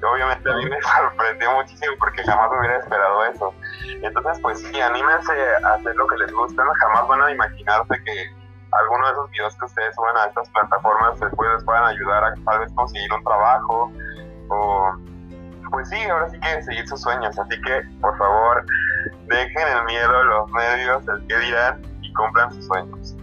obviamente 0.03 0.49
a 0.49 0.55
mí 0.55 0.65
me 0.65 0.81
sorprendió 0.81 1.51
muchísimo 1.53 1.93
porque 1.99 2.23
jamás 2.23 2.49
hubiera 2.57 2.77
esperado 2.77 3.25
eso. 3.25 3.53
Entonces, 4.01 4.39
pues 4.41 4.59
sí, 4.61 4.79
anímense 4.79 5.33
a 5.63 5.73
hacer 5.73 5.95
lo 5.95 6.07
que 6.07 6.17
les 6.17 6.31
gusta, 6.31 6.63
jamás 6.79 7.07
van 7.07 7.21
a 7.21 7.31
imaginarse 7.31 7.95
que 8.03 8.35
alguno 8.71 9.07
de 9.07 9.13
esos 9.13 9.31
videos 9.31 9.55
que 9.57 9.65
ustedes 9.65 9.95
suban 9.95 10.17
a 10.17 10.25
estas 10.25 10.49
plataformas 10.49 11.19
después 11.19 11.49
les 11.53 11.63
puedan 11.63 11.85
ayudar 11.85 12.23
a 12.23 12.33
tal 12.45 12.59
vez 12.59 12.71
conseguir 12.73 13.11
un 13.13 13.23
trabajo 13.23 13.91
o 14.49 14.91
pues 15.71 15.89
sí, 15.89 16.01
ahora 16.03 16.29
sí 16.29 16.39
que 16.39 16.61
seguir 16.63 16.87
sus 16.87 17.01
sueños, 17.01 17.37
así 17.37 17.61
que 17.61 17.81
por 17.99 18.17
favor 18.17 18.65
dejen 19.25 19.67
el 19.67 19.83
miedo, 19.85 20.23
los 20.23 20.51
nervios, 20.51 21.07
el 21.07 21.27
que 21.27 21.37
dirán 21.39 21.81
y 22.01 22.13
cumplan 22.13 22.53
sus 22.53 22.65
sueños. 22.67 23.16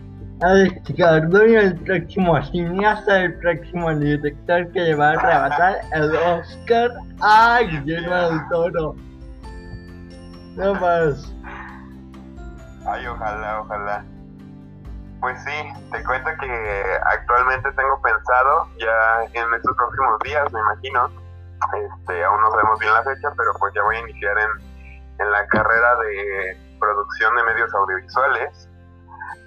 Alex 0.44 0.94
Gardoño, 0.98 1.58
el 1.58 1.74
próximo 1.84 2.42
cineasta, 2.44 3.22
el 3.22 3.38
próximo 3.38 3.94
director 3.94 4.70
que 4.72 4.80
le 4.80 4.94
va 4.94 5.08
a 5.08 5.12
arrebatar 5.12 5.80
el 5.92 6.14
Oscar 6.14 6.90
a 7.22 7.60
Guillermo 7.60 8.14
del 8.14 8.48
Toro. 8.50 8.94
No 10.56 10.74
más. 10.74 11.34
Ay, 12.86 13.06
ojalá, 13.06 13.60
ojalá. 13.62 14.04
Pues 15.20 15.42
sí, 15.44 15.72
te 15.90 16.04
cuento 16.04 16.30
que 16.38 16.84
actualmente 17.06 17.72
tengo 17.72 18.02
pensado 18.02 18.68
ya 18.78 19.24
en 19.32 19.54
estos 19.54 19.74
próximos 19.76 20.18
días, 20.24 20.52
me 20.52 20.60
imagino, 20.60 21.08
este, 21.72 22.22
aún 22.22 22.42
no 22.42 22.50
sabemos 22.50 22.78
bien 22.80 22.92
la 22.92 23.02
fecha, 23.02 23.30
pero 23.34 23.50
pues 23.58 23.72
ya 23.74 23.82
voy 23.82 23.96
a 23.96 24.00
iniciar 24.00 24.36
en, 24.36 25.20
en 25.20 25.30
la 25.30 25.46
carrera 25.46 25.96
de 26.00 26.58
producción 26.78 27.34
de 27.34 27.42
medios 27.44 27.74
audiovisuales. 27.74 28.68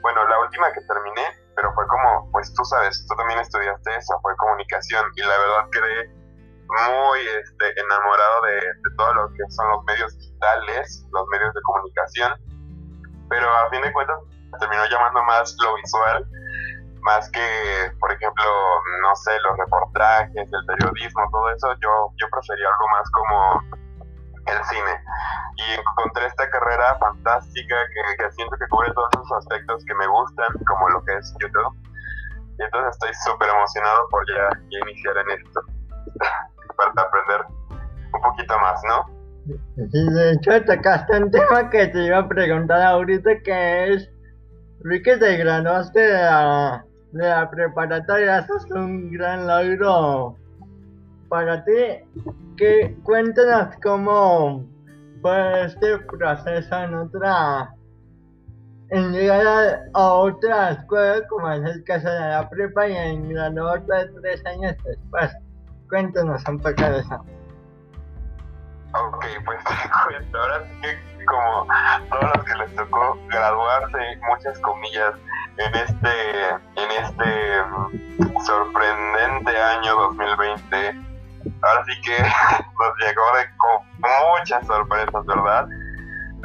Bueno, 0.02 0.28
la 0.28 0.40
última 0.40 0.72
que 0.72 0.82
terminé, 0.82 1.26
pero 1.56 1.74
fue 1.74 1.88
como, 1.88 2.30
pues 2.32 2.54
tú 2.54 2.64
sabes, 2.66 3.06
tú 3.08 3.16
también 3.16 3.40
estudiaste 3.40 3.96
eso, 3.96 4.20
fue 4.22 4.36
comunicación 4.38 5.06
y 5.16 5.22
la 5.22 5.38
verdad 5.38 5.70
quedé 5.72 6.10
muy 6.68 7.20
este, 7.20 7.80
enamorado 7.80 8.42
de, 8.44 8.56
de 8.56 8.96
todo 8.98 9.14
lo 9.14 9.30
que 9.34 9.44
son 9.50 9.70
los 9.70 9.84
medios 9.86 10.18
digitales, 10.18 11.06
los 11.12 11.28
medios 11.30 11.54
de 11.54 11.62
comunicación, 11.62 12.34
pero 13.30 13.50
a 13.50 13.70
fin 13.70 13.82
de 13.82 13.94
cuentas 13.94 14.18
terminó 14.60 14.86
llamando 14.88 15.24
más 15.24 15.56
lo 15.64 15.76
visual, 15.76 16.28
más 17.02 17.30
que, 17.32 17.92
por 18.00 18.12
ejemplo, 18.12 18.46
no 19.02 19.16
sé, 19.16 19.32
los 19.48 19.58
reportajes, 19.58 20.36
el 20.36 20.66
periodismo, 20.66 21.24
todo 21.32 21.50
eso, 21.52 21.74
yo, 21.82 22.12
yo 22.18 22.28
prefería 22.30 22.68
algo 22.68 22.88
más 22.92 23.10
como 23.12 23.87
el 24.48 24.64
cine. 24.66 24.94
Y 25.58 25.80
encontré 25.80 26.28
esta 26.28 26.50
carrera 26.50 26.98
fantástica 27.00 27.76
que, 28.18 28.32
siento 28.32 28.56
que 28.58 28.68
cubre 28.70 28.92
todos 28.94 29.10
esos 29.14 29.32
aspectos 29.32 29.84
que 29.86 29.96
me 29.96 30.08
gustan, 30.08 30.48
como 30.66 30.90
lo 30.90 31.04
que 31.04 31.18
es 31.18 31.34
YouTube. 31.40 31.76
Y 32.60 32.64
entonces 32.64 32.94
estoy 32.94 33.14
súper 33.26 33.50
emocionado 33.50 34.08
por 34.10 34.24
ya, 34.30 34.50
ya 34.70 34.80
iniciar 34.90 35.18
en 35.18 35.30
esto, 35.40 35.62
para 36.78 36.92
aprender 36.92 37.42
un 38.14 38.22
poquito 38.22 38.60
más, 38.60 38.82
¿no? 38.88 39.18
Sí, 39.92 40.10
de 40.14 40.32
hecho 40.34 40.66
tocaste 40.66 41.18
un 41.18 41.32
tema 41.32 41.70
que 41.70 41.88
te 41.88 42.06
iba 42.06 42.18
a 42.18 42.28
preguntar 42.28 42.82
ahorita 42.82 43.30
que 43.44 43.94
es 43.94 44.10
Vi 44.84 45.02
que 45.02 45.18
te 45.18 45.38
graduaste 45.38 46.00
de 46.00 46.14
la, 46.14 46.86
de 47.12 47.28
la 47.28 47.50
preparatoria, 47.50 48.40
eso 48.40 48.58
es 48.58 48.66
un 48.72 49.12
gran 49.12 49.48
logro 49.48 50.38
para 51.30 51.64
ti. 51.64 52.04
Que, 52.58 52.98
cuéntanos 53.04 53.76
cómo 53.84 54.66
fue 55.22 55.66
este 55.66 55.98
proceso 56.00 56.76
en 56.76 56.96
otra, 56.96 57.74
en 58.90 59.12
llegar 59.12 59.90
a, 59.94 60.14
otra 60.14 60.72
escuela 60.72 61.28
como 61.28 61.52
es 61.52 61.64
el 61.64 61.84
caso 61.84 62.10
de 62.10 62.20
la 62.20 62.50
prepa 62.50 62.88
y 62.88 62.96
en 62.96 63.30
graduarte 63.30 64.10
tres 64.22 64.46
años 64.46 64.76
después. 64.84 65.32
Cuéntanos 65.90 66.44
un 66.48 66.60
poco 66.60 66.84
de 66.84 67.00
eso. 67.00 67.26
Ok, 68.94 69.26
pues 69.46 69.60
te 69.64 69.90
cuento, 69.90 70.38
ahora 70.40 70.64
sí 70.66 70.82
que 70.82 71.26
como 71.26 71.68
todos 72.10 72.32
los 72.36 72.46
que 72.46 72.56
les 72.56 72.76
tocó 72.76 73.20
graduarse, 73.28 73.98
muchas 74.30 74.58
comillas, 74.60 75.14
en 75.58 75.76
este, 75.76 76.50
en 76.76 76.92
este 77.04 77.64
mm, 77.70 78.40
sorprendente 78.46 79.58
año 79.58 79.96
2020. 79.96 81.17
Ahora 81.62 81.84
sí 81.86 81.94
que 82.04 82.22
nos 82.22 82.98
llegó 83.00 83.22
de 83.38 83.58
con 83.58 83.88
muchas 84.00 84.66
sorpresas, 84.66 85.26
¿verdad? 85.26 85.68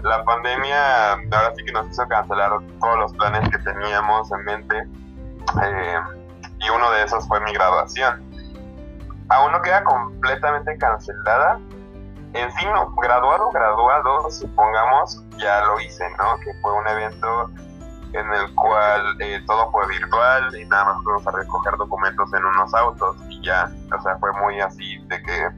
La 0.02 0.24
pandemia 0.24 1.12
ahora 1.12 1.52
sí 1.56 1.64
que 1.64 1.72
nos 1.72 1.88
hizo 1.88 2.06
cancelar 2.08 2.50
todos 2.80 2.98
los 2.98 3.12
planes 3.14 3.48
que 3.50 3.58
teníamos 3.58 4.30
en 4.32 4.44
mente 4.44 4.76
eh, 5.62 6.00
y 6.58 6.70
uno 6.70 6.90
de 6.92 7.04
esos 7.04 7.26
fue 7.28 7.40
mi 7.40 7.52
graduación. 7.52 8.22
Aún 9.28 9.52
no 9.52 9.62
queda 9.62 9.84
completamente 9.84 10.76
cancelada, 10.78 11.58
en 12.34 12.50
sí 12.52 12.66
no, 12.66 12.94
graduado, 12.96 13.50
graduado, 13.50 14.30
supongamos, 14.30 15.22
ya 15.38 15.62
lo 15.64 15.78
hice, 15.80 16.04
¿no? 16.18 16.38
Que 16.40 16.52
fue 16.60 16.72
un 16.72 16.88
evento 16.88 17.50
en 18.12 18.32
el 18.32 18.54
cual 18.54 19.16
eh, 19.20 19.42
todo 19.46 19.70
fue 19.70 19.86
virtual 19.88 20.54
y 20.56 20.64
nada 20.66 20.84
más 20.84 21.02
fuimos 21.04 21.26
a 21.26 21.30
recoger 21.32 21.76
documentos 21.76 22.32
en 22.32 22.44
unos 22.44 22.74
autos 22.74 23.16
y 23.28 23.42
ya, 23.44 23.70
o 23.96 24.02
sea, 24.02 24.16
fue 24.18 24.32
muy 24.32 24.60
así 24.60 24.98
de 25.06 25.22
que 25.22 25.50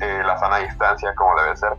eh, 0.00 0.22
la 0.24 0.38
sana 0.38 0.58
distancia 0.58 1.14
como 1.14 1.40
debe 1.40 1.56
ser. 1.56 1.72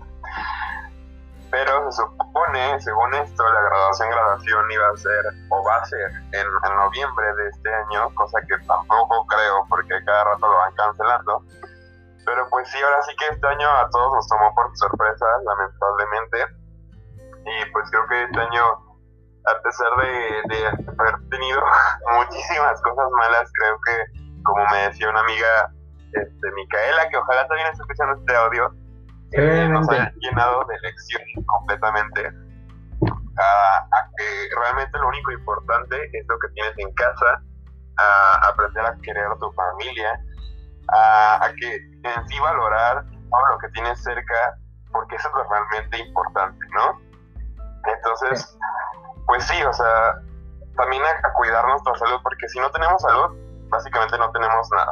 Pero 1.52 1.92
se 1.92 2.02
supone, 2.02 2.82
según 2.82 3.14
esto, 3.14 3.44
la 3.44 3.62
graduación, 3.62 4.10
graduación 4.10 4.72
iba 4.72 4.90
a 4.90 4.98
ser 4.98 5.24
o 5.50 5.64
va 5.64 5.76
a 5.76 5.86
ser 5.86 6.12
en, 6.32 6.48
en 6.48 6.76
noviembre 6.76 7.36
de 7.36 7.50
este 7.50 7.74
año, 7.74 8.10
cosa 8.16 8.40
que 8.48 8.58
tampoco 8.66 9.26
creo 9.28 9.66
porque 9.70 10.04
cada 10.04 10.24
rato 10.24 10.48
lo 10.48 10.58
van 10.58 10.74
cancelando. 10.74 11.44
Pero 12.26 12.48
pues 12.50 12.68
sí, 12.70 12.82
ahora 12.82 13.02
sí 13.04 13.16
que 13.18 13.28
este 13.28 13.48
año 13.48 13.70
a 13.70 13.90
todos 13.90 14.14
nos 14.14 14.28
tomó 14.28 14.54
por 14.56 14.76
sorpresa, 14.78 15.26
lamentablemente. 15.46 16.64
Y 17.46 17.72
pues 17.72 17.90
creo 17.92 18.08
que 18.08 18.24
este 18.24 18.40
año, 18.40 18.64
a 19.46 19.62
pesar 19.62 19.90
de, 19.98 20.56
de 20.56 20.68
haber 20.68 21.30
tenido 21.30 21.62
muchísimas 22.18 22.82
cosas 22.82 23.10
malas, 23.18 23.52
creo 23.54 23.78
que, 23.86 24.44
como 24.44 24.66
me 24.68 24.78
decía 24.88 25.10
una 25.10 25.22
amiga, 25.22 25.72
este, 26.14 26.52
Micaela, 26.52 27.10
que 27.10 27.18
ojalá 27.18 27.48
también 27.48 27.68
esté 27.70 27.82
escuchando 27.84 28.20
este 28.20 28.36
audio, 28.36 28.74
eh, 29.32 29.68
nos 29.68 29.90
ha 29.90 30.12
llenado 30.20 30.64
de 30.66 30.80
lecciones 30.82 31.46
completamente. 31.46 32.28
A, 33.36 33.78
a, 33.78 34.10
que 34.16 34.56
realmente 34.62 34.98
lo 35.00 35.08
único 35.08 35.32
importante 35.32 35.96
es 36.14 36.26
lo 36.28 36.38
que 36.38 36.50
tienes 36.54 36.74
en 36.78 36.94
casa, 36.94 37.42
a 37.98 38.48
aprender 38.48 38.86
a 38.86 38.96
querer 39.02 39.26
a 39.26 39.36
tu 39.38 39.52
familia, 39.54 40.20
a, 40.94 41.52
que 41.60 41.76
en 41.76 42.28
sí 42.28 42.40
valorar 42.40 43.04
todo 43.04 43.48
lo 43.50 43.58
que 43.58 43.70
tienes 43.70 44.02
cerca, 44.04 44.58
porque 44.92 45.16
eso 45.16 45.28
es 45.30 45.34
lo 45.34 45.50
realmente 45.50 45.98
importante, 45.98 46.66
¿no? 46.76 47.02
Entonces, 47.86 48.58
pues 49.26 49.44
sí, 49.46 49.62
o 49.64 49.74
sea, 49.74 50.22
también 50.76 51.02
a, 51.04 51.34
cuidar 51.34 51.66
nuestra 51.68 51.96
salud, 51.96 52.20
porque 52.24 52.48
si 52.50 52.60
no 52.60 52.70
tenemos 52.72 53.02
salud, 53.02 53.38
básicamente 53.70 54.18
no 54.18 54.32
tenemos 54.32 54.68
nada. 54.72 54.92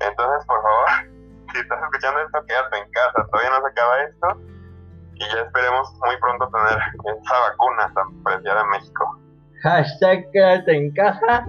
Entonces, 0.00 0.46
por 0.46 0.62
favor, 0.62 0.88
si 1.52 1.58
estás 1.58 1.82
escuchando 1.82 2.20
esto, 2.20 2.44
quédate 2.46 2.78
en 2.78 2.90
casa, 2.90 3.26
todavía 3.30 3.50
no 3.50 3.60
se 3.62 3.70
acaba 3.70 4.02
esto, 4.02 4.40
y 5.14 5.20
ya 5.20 5.42
esperemos 5.42 5.92
muy 6.04 6.16
pronto 6.18 6.48
tener 6.48 6.78
esa 7.22 7.38
vacuna 7.40 7.92
tan 7.94 8.22
preciada 8.22 8.60
en 8.62 8.70
México. 8.70 9.18
Hashtag 9.62 10.30
quédate 10.32 10.76
en 10.76 10.92
casa, 10.92 11.46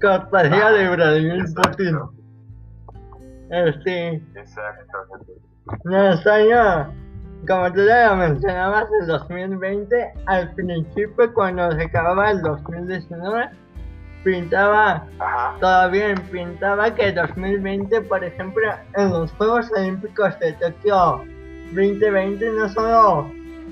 cortesía 0.00 0.70
de 0.70 0.88
Vladimir 0.88 1.44
Putin. 1.54 2.22
Este. 3.50 4.14
Exacto. 4.34 4.98
Año, 5.84 7.01
como 7.46 7.72
tú 7.72 7.84
ya 7.84 8.14
mencionabas, 8.14 8.86
el 9.00 9.06
2020, 9.08 10.12
al 10.26 10.54
principio, 10.54 11.34
cuando 11.34 11.72
se 11.72 11.84
acababa 11.84 12.30
el 12.30 12.40
2019, 12.42 13.50
pintaba, 14.24 15.06
todavía 15.60 16.14
pintaba 16.30 16.94
que 16.94 17.12
2020, 17.12 18.00
por 18.02 18.22
ejemplo, 18.22 18.62
en 18.96 19.10
los 19.10 19.32
Juegos 19.32 19.70
Olímpicos 19.76 20.38
de 20.38 20.52
Tokio 20.54 21.24
2020, 21.74 22.50
no 22.50 22.68
solo 22.68 23.30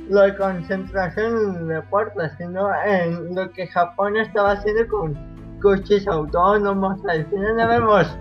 la 0.08 0.36
concentración 0.36 1.38
en 1.38 1.56
el 1.56 1.68
deporte, 1.68 2.20
sino 2.38 2.68
en 2.84 3.34
lo 3.34 3.50
que 3.52 3.68
Japón 3.68 4.16
estaba 4.16 4.52
haciendo 4.52 4.88
con 4.88 5.16
coches 5.62 6.08
autónomos. 6.08 7.00
Al 7.08 7.24
final 7.26 7.56
no 7.56 7.68
vemos 7.68 8.18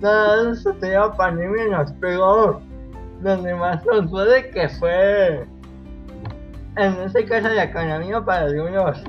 nada 0.00 0.54
sucedió 0.54 1.12
pandemia 1.16 1.68
nos 1.68 1.92
pegó 1.92 2.60
donde 3.24 3.54
más 3.54 3.84
nos 3.86 4.10
puede 4.10 4.50
que 4.50 4.68
fue 4.68 5.46
en 6.76 6.92
ese 7.00 7.24
caso 7.24 7.48
la 7.48 7.64
economía 7.64 8.20
para 8.20 8.44
algunos 8.44 9.02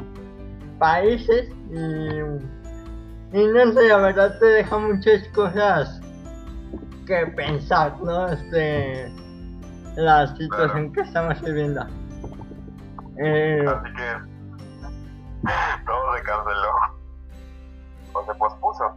países 0.79 1.49
y, 1.69 3.37
y 3.37 3.47
no 3.47 3.71
sé 3.73 3.87
la 3.87 3.97
verdad 3.97 4.39
te 4.39 4.45
deja 4.45 4.77
muchas 4.77 5.27
cosas 5.29 6.01
que 7.05 7.27
pensar 7.27 8.01
no 8.01 8.27
este 8.27 9.11
la 9.95 10.27
situación 10.35 10.91
que 10.91 11.01
estamos 11.01 11.41
viviendo. 11.41 11.85
Eh, 13.17 13.65
así 13.65 13.93
que 13.93 15.85
todo 15.85 16.15
se 16.17 16.23
canceló 16.23 16.73
o 18.13 18.25
se 18.25 18.35
pospuso 18.35 18.95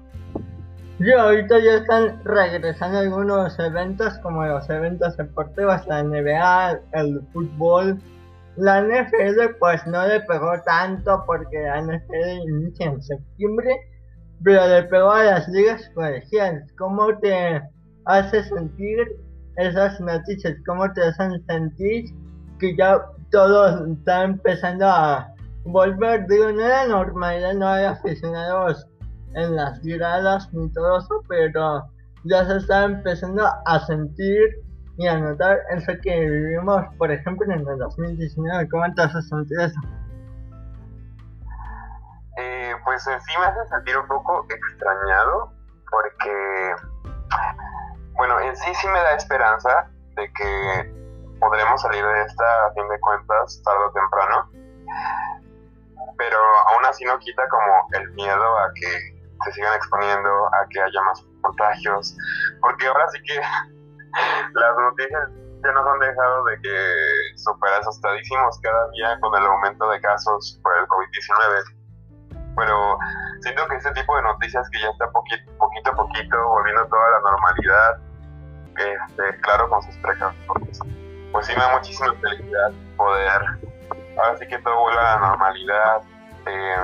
Sí, 0.98 1.12
ahorita 1.12 1.60
ya 1.60 1.74
están 1.76 2.24
regresando 2.24 2.98
algunos 2.98 3.56
eventos 3.60 4.18
como 4.18 4.44
los 4.44 4.68
eventos 4.68 5.16
deportivos, 5.16 5.86
la 5.86 6.02
NBA, 6.02 6.80
el 6.94 7.20
fútbol. 7.32 8.00
La 8.56 8.82
NFL 8.82 9.54
pues 9.60 9.86
no 9.86 10.04
le 10.08 10.20
pegó 10.22 10.60
tanto 10.64 11.22
porque 11.24 11.60
la 11.62 11.82
NFL 11.82 12.42
inicia 12.48 12.86
en 12.86 13.00
septiembre, 13.00 13.76
pero 14.42 14.66
le 14.66 14.82
pegó 14.88 15.12
a 15.12 15.22
las 15.22 15.48
ligas 15.50 15.88
colegiales. 15.94 16.64
¿Cómo 16.76 17.16
te 17.18 17.62
hace 18.06 18.42
sentir 18.42 18.98
esas 19.56 20.00
noticias? 20.00 20.56
¿Cómo 20.66 20.92
te 20.94 21.04
hacen 21.04 21.40
sentir 21.46 22.06
que 22.58 22.76
ya 22.76 23.00
todo 23.30 23.86
está 23.86 24.24
empezando 24.24 24.86
a 24.88 25.32
volver? 25.62 26.26
Digo, 26.26 26.50
no 26.50 26.60
era 26.60 26.88
normalidad, 26.88 27.54
no 27.54 27.68
hay 27.68 27.84
aficionados 27.84 28.84
en 29.38 29.56
las 29.56 29.80
gradas 29.82 30.52
ni 30.52 30.70
todo 30.72 30.98
eso, 30.98 31.22
pero 31.28 31.88
ya 32.24 32.44
se 32.44 32.56
está 32.56 32.84
empezando 32.84 33.46
a 33.64 33.80
sentir 33.86 34.62
y 34.96 35.06
anotar 35.06 35.60
eso 35.70 35.92
que 36.02 36.20
vivimos, 36.20 36.84
por 36.98 37.10
ejemplo, 37.12 37.46
en 37.46 37.60
el 37.66 37.78
2019. 37.78 38.68
¿Cómo 38.68 38.84
te 38.94 39.02
hace 39.02 39.22
sentir 39.22 39.60
eso? 39.60 39.80
Eh, 42.36 42.74
pues 42.84 43.02
sí 43.04 43.32
me 43.38 43.46
hace 43.46 43.68
sentir 43.68 43.96
un 43.96 44.06
poco 44.08 44.44
extrañado 44.48 45.52
porque, 45.90 46.74
bueno, 48.14 48.40
en 48.40 48.56
sí 48.56 48.74
sí 48.74 48.88
me 48.88 48.98
da 48.98 49.12
esperanza 49.14 49.88
de 50.16 50.32
que 50.32 51.38
podremos 51.38 51.80
salir 51.80 52.04
de 52.04 52.22
esta 52.22 52.66
a 52.66 52.72
fin 52.72 52.88
de 52.88 52.98
cuentas 53.00 53.62
tarde 53.64 53.84
o 53.84 53.92
temprano, 53.92 54.50
pero 56.16 56.38
aún 56.38 56.84
así 56.86 57.04
no 57.04 57.18
quita 57.20 57.48
como 57.48 57.88
el 57.92 58.10
miedo 58.12 58.58
a 58.58 58.72
que 58.74 59.17
se 59.44 59.52
sigan 59.52 59.74
exponiendo, 59.74 60.46
a 60.46 60.66
que 60.70 60.80
haya 60.80 61.02
más 61.02 61.24
contagios, 61.40 62.16
porque 62.60 62.86
ahora 62.86 63.08
sí 63.08 63.18
que 63.22 63.36
las 64.54 64.76
noticias 64.76 65.28
ya 65.64 65.72
nos 65.72 65.86
han 65.86 65.98
dejado 65.98 66.44
de 66.44 66.60
que 66.60 67.36
super 67.36 67.72
asustadísimos 67.74 68.58
cada 68.62 68.90
día 68.90 69.18
con 69.20 69.34
el 69.34 69.44
aumento 69.44 69.88
de 69.90 70.00
casos 70.00 70.58
por 70.62 70.76
el 70.78 70.86
COVID-19. 70.86 71.78
Pero 72.56 72.98
siento 73.40 73.66
que 73.68 73.76
este 73.76 73.92
tipo 73.92 74.16
de 74.16 74.22
noticias 74.22 74.68
que 74.70 74.80
ya 74.80 74.88
está 74.90 75.10
poquito, 75.10 75.50
poquito 75.58 75.90
a 75.90 75.96
poquito 75.96 76.48
volviendo 76.48 76.86
toda 76.86 77.10
la 77.10 77.20
normalidad, 77.20 77.98
este, 78.76 79.40
claro, 79.40 79.68
con 79.68 79.82
sus 79.82 79.96
precauciones, 79.96 80.80
pues 81.32 81.46
sí 81.46 81.52
me 81.54 81.62
da 81.62 81.76
muchísima 81.76 82.14
felicidad 82.14 82.72
poder, 82.96 83.42
ahora 84.16 84.36
sí 84.38 84.46
que 84.46 84.58
todo 84.58 84.80
vuelva 84.80 85.00
a 85.00 85.20
la 85.20 85.28
normalidad, 85.28 86.02
eh, 86.46 86.76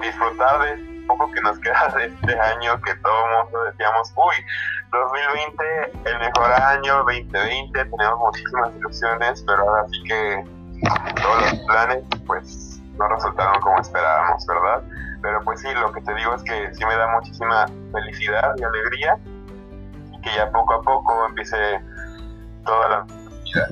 disfrutar 0.00 0.60
de 0.62 0.95
poco 1.06 1.30
que 1.32 1.40
nos 1.40 1.58
queda 1.60 1.92
de 1.96 2.06
este 2.06 2.40
año 2.40 2.80
que 2.82 2.94
todo 2.96 3.26
el 3.26 3.44
mundo 3.44 3.64
decíamos, 3.64 4.12
uy, 4.16 4.36
2020, 4.92 6.10
el 6.10 6.18
mejor 6.18 6.52
año, 6.52 6.96
2020, 6.98 7.84
tenemos 7.84 8.18
muchísimas 8.18 8.74
ilusiones, 8.76 9.44
pero 9.46 9.62
ahora 9.62 9.86
sí 9.90 10.02
que 10.04 10.44
todos 11.22 11.52
los 11.52 11.60
planes 11.66 12.04
pues 12.26 12.80
no 12.98 13.08
resultaron 13.08 13.60
como 13.60 13.78
esperábamos, 13.80 14.46
¿verdad? 14.46 14.82
Pero 15.22 15.40
pues 15.44 15.60
sí, 15.60 15.68
lo 15.74 15.92
que 15.92 16.00
te 16.02 16.14
digo 16.14 16.34
es 16.34 16.42
que 16.44 16.74
sí 16.74 16.84
me 16.84 16.96
da 16.96 17.08
muchísima 17.08 17.66
felicidad 17.92 18.54
y 18.56 18.62
alegría 18.62 19.18
y 20.12 20.20
que 20.20 20.30
ya 20.34 20.50
poco 20.50 20.74
a 20.74 20.82
poco 20.82 21.26
empiece 21.28 21.80
toda 22.64 22.88
la 22.88 23.06
vida. 23.44 23.68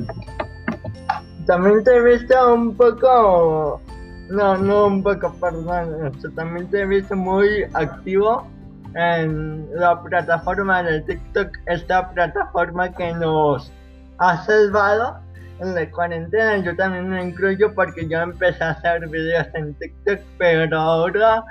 También 1.47 1.85
te 1.85 1.97
he 1.97 2.00
visto 2.00 2.55
un 2.55 2.76
poco 2.76 3.81
no, 4.28 4.57
no 4.57 4.87
un 4.87 5.02
poco, 5.02 5.35
perdón. 5.40 6.12
también 6.35 6.69
te 6.71 6.81
he 6.81 6.87
visto 6.87 7.14
muy 7.14 7.64
activo 7.75 8.47
en 8.95 9.69
la 9.75 10.00
plataforma 10.02 10.83
de 10.83 11.00
TikTok, 11.02 11.49
esta 11.66 12.11
plataforma 12.11 12.93
que 12.93 13.12
nos 13.14 13.71
ha 14.19 14.43
salvado 14.45 15.19
en 15.61 15.75
la 15.75 15.90
cuarentena. 15.90 16.59
Yo 16.59 16.75
también 16.76 17.09
me 17.09 17.23
incluyo 17.23 17.75
porque 17.75 18.07
yo 18.09 18.21
empecé 18.21 18.62
a 18.62 18.71
hacer 18.71 19.09
videos 19.09 19.47
en 19.54 19.75
TikTok, 19.75 20.21
pero 20.38 20.78
ahora 20.78 21.45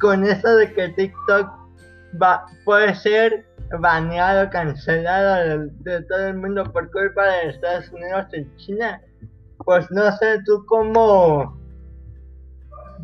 con 0.00 0.24
eso 0.24 0.56
de 0.56 0.72
que 0.72 0.88
TikTok 0.90 1.50
va, 2.20 2.44
puede 2.64 2.94
ser 2.94 3.44
baneado, 3.80 4.48
cancelado 4.50 5.58
de, 5.58 5.70
de 5.90 6.02
todo 6.04 6.28
el 6.28 6.36
mundo 6.36 6.64
por 6.72 6.90
culpa 6.90 7.24
de 7.26 7.50
Estados 7.50 7.90
Unidos 7.90 8.26
y 8.32 8.56
China, 8.56 9.00
pues 9.64 9.90
no 9.90 10.10
sé 10.16 10.38
tú 10.44 10.64
cómo 10.66 11.57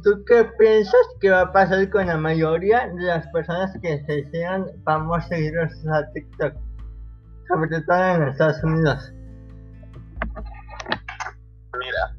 ¿Tú 0.04 0.22
qué 0.26 0.44
piensas 0.58 1.00
que 1.18 1.30
va 1.30 1.40
a 1.40 1.52
pasar 1.52 1.88
con 1.88 2.06
la 2.06 2.18
mayoría 2.18 2.88
de 2.88 3.04
las 3.04 3.26
personas 3.28 3.74
que 3.80 4.04
se 4.04 4.18
hicieron 4.18 4.70
famosos 4.84 5.26
seguidores 5.30 5.72
a 5.88 6.04
TikTok? 6.12 6.52
Sobre 7.48 7.80
todo 7.80 8.04
en 8.04 8.28
Estados 8.28 8.62
Unidos. 8.64 9.12
Mira, 11.78 12.16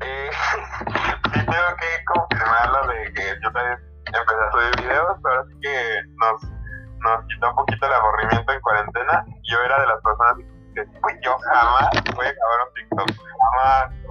eh, 0.00 0.30
tengo 1.32 1.70
que 1.78 2.04
confirmar 2.06 2.70
lo 2.70 2.88
de 2.88 3.12
que 3.14 3.22
yo 3.40 3.52
también 3.52 3.78
empecé 4.06 4.42
a 4.42 4.50
subir 4.50 4.84
videos, 4.84 5.16
pero 5.22 5.46
sí 5.46 5.54
que 5.62 5.76
nos, 6.16 6.42
nos 6.42 7.24
quitó 7.26 7.50
un 7.50 7.54
poquito 7.54 7.86
el 7.86 7.92
aburrimiento 7.92 8.52
en 8.52 8.60
cuarentena. 8.62 9.24
Yo 9.44 9.62
era 9.64 9.80
de 9.80 9.86
las 9.86 10.02
personas 10.02 10.34
que 10.74 10.84
pues, 11.00 11.16
yo 11.22 11.38
jamás 11.38 11.88
voy 12.16 12.26
a 12.26 12.30
acabar 12.30 12.58
un 12.66 12.74
TikTok, 12.74 13.26
jamás 13.52 14.05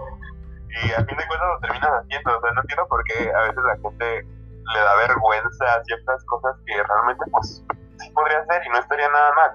y 0.84 0.92
a 0.92 1.06
fin 1.06 1.18
de 1.18 1.28
cuentas 1.28 1.48
lo 1.48 1.60
terminas 1.62 1.92
haciendo. 2.02 2.38
O 2.38 2.42
sea, 2.42 2.52
no 2.52 2.62
entiendo 2.62 2.88
por 2.88 3.04
qué 3.06 3.32
a 3.34 3.42
veces 3.42 3.64
la 3.64 3.78
gente 3.78 4.28
le 4.74 4.80
da 4.80 4.96
vergüenza 4.96 5.66
a 5.74 5.84
ciertas 5.84 6.24
cosas 6.26 6.56
que 6.66 6.84
realmente, 6.84 7.24
pues, 7.32 7.64
sí 7.98 8.10
podría 8.12 8.40
hacer 8.40 8.62
y 8.66 8.70
no 8.70 8.80
estaría 8.80 9.10
nada 9.10 9.34
mal. 9.34 9.52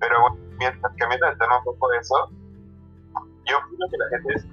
Pero 0.00 0.20
bueno, 0.20 0.36
mientras 0.58 0.92
mientras 1.08 1.32
el 1.32 1.38
tema 1.38 1.58
un 1.58 1.64
poco 1.64 1.88
de 1.90 1.98
eso, 1.98 2.30
yo 3.46 3.58
creo 3.60 3.90
que 3.90 3.96
la 3.98 4.08
gente 4.10 4.34
es. 4.34 4.46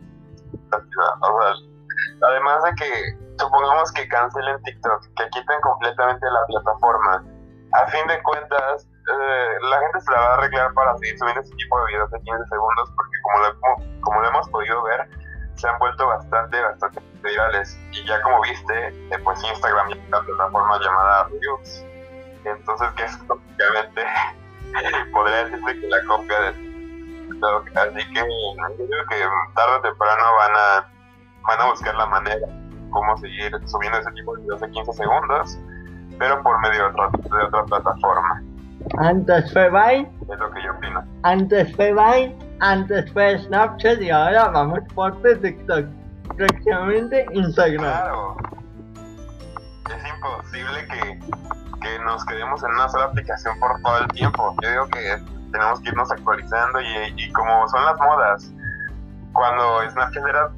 Además 2.21 2.63
de 2.63 2.75
que, 2.75 3.17
supongamos 3.37 3.91
que 3.93 4.07
cancelen 4.07 4.61
TikTok, 4.63 5.01
que 5.17 5.29
quiten 5.29 5.61
completamente 5.61 6.25
la 6.29 6.45
plataforma, 6.47 7.23
a 7.73 7.87
fin 7.87 8.07
de 8.07 8.21
cuentas, 8.23 8.85
eh, 8.85 9.57
la 9.61 9.79
gente 9.79 10.01
se 10.01 10.11
la 10.11 10.19
va 10.19 10.27
a 10.27 10.33
arreglar 10.35 10.73
para 10.73 10.97
seguir 10.97 11.17
subiendo 11.17 11.41
ese 11.41 11.55
tipo 11.55 11.79
de 11.79 11.85
videos 11.87 12.11
de 12.11 12.19
15 12.21 12.45
segundos, 12.45 12.91
porque 12.95 13.17
como 13.23 13.43
lo, 13.43 14.01
como 14.01 14.21
lo 14.21 14.27
hemos 14.27 14.49
podido 14.49 14.83
ver, 14.83 15.09
se 15.61 15.67
han 15.67 15.77
vuelto 15.79 16.07
bastante, 16.07 16.59
bastante 16.59 17.01
virales. 17.23 17.79
Y 17.91 18.05
ya 18.07 18.21
como 18.23 18.41
viste, 18.41 18.87
eh, 18.87 19.19
pues 19.23 19.43
Instagram 19.43 19.89
ya 19.89 19.97
una 20.07 20.21
plataforma 20.21 20.79
llamada 20.79 21.29
Reels. 21.29 21.85
Entonces, 22.43 22.89
que 22.97 23.03
es 23.03 23.17
prácticamente, 23.17 24.01
podría 25.13 25.45
decirse 25.45 25.79
que 25.79 25.87
la 25.87 26.03
copia 26.07 26.39
de 26.41 26.53
TikTok. 26.53 27.77
Así 27.77 28.13
que 28.13 28.19
yo 28.19 28.87
creo 28.87 29.05
que 29.09 29.15
tarde 29.55 29.77
o 29.77 29.81
temprano 29.81 30.23
van 30.39 30.51
a, 30.55 30.87
van 31.47 31.61
a 31.61 31.69
buscar 31.69 31.95
la 31.95 32.05
manera 32.07 32.47
cómo 32.91 33.17
seguir 33.17 33.51
subiendo 33.67 33.99
ese 33.99 34.11
tipo 34.11 34.35
de 34.35 34.43
videos 34.43 34.61
de 34.61 34.71
15 34.71 34.93
segundos, 34.93 35.59
pero 36.19 36.41
por 36.43 36.59
medio 36.59 36.83
de 36.83 36.89
otra, 36.89 37.09
de 37.09 37.45
otra 37.45 37.63
plataforma. 37.65 38.43
Antes 38.97 39.53
fue 39.53 39.69
Vine. 39.69 40.11
Es 40.21 40.39
lo 40.39 40.51
que 40.51 40.63
yo 40.63 40.71
opino. 40.73 41.03
Antes 41.23 41.75
fue 41.75 41.93
Vine, 41.93 42.35
antes 42.61 43.11
fue 43.11 43.37
Snapchat 43.39 44.01
y 44.01 44.09
ahora 44.09 44.47
vamos 44.49 44.79
por 44.95 45.21
TikTok. 45.21 45.85
Próximamente 46.37 47.25
Instagram. 47.33 47.79
Claro. 47.79 48.37
Es 49.89 50.07
imposible 50.07 50.87
que, 50.87 51.19
que 51.81 51.99
nos 51.99 52.23
quedemos 52.25 52.63
en 52.63 52.71
una 52.71 52.87
sola 52.87 53.05
aplicación 53.05 53.59
por 53.59 53.81
todo 53.81 53.97
el 53.99 54.07
tiempo. 54.09 54.55
Yo 54.61 54.69
digo 54.69 54.87
que 54.87 55.17
tenemos 55.51 55.81
que 55.81 55.89
irnos 55.89 56.11
actualizando 56.11 56.79
y, 56.79 57.13
y 57.17 57.31
como 57.33 57.67
son 57.67 57.83
las 57.83 57.97
modas. 57.97 58.51
Cuando 59.33 59.89
Snapchat 59.89 60.25
era 60.25 60.49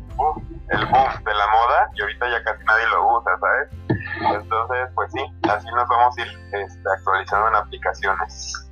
el 0.69 0.85
boom 0.85 1.23
de 1.25 1.33
la 1.33 1.47
moda 1.47 1.89
y 1.95 2.01
ahorita 2.01 2.29
ya 2.29 2.43
casi 2.43 2.63
nadie 2.65 2.87
lo 2.87 3.17
usa, 3.17 3.31
¿sabes? 3.39 3.69
Entonces, 4.41 4.89
pues 4.95 5.11
sí, 5.11 5.19
así 5.49 5.67
nos 5.75 5.87
vamos 5.87 6.17
a 6.17 6.21
ir 6.21 6.27
este, 6.51 6.89
actualizando 6.97 7.47
en 7.47 7.55
aplicaciones 7.55 8.69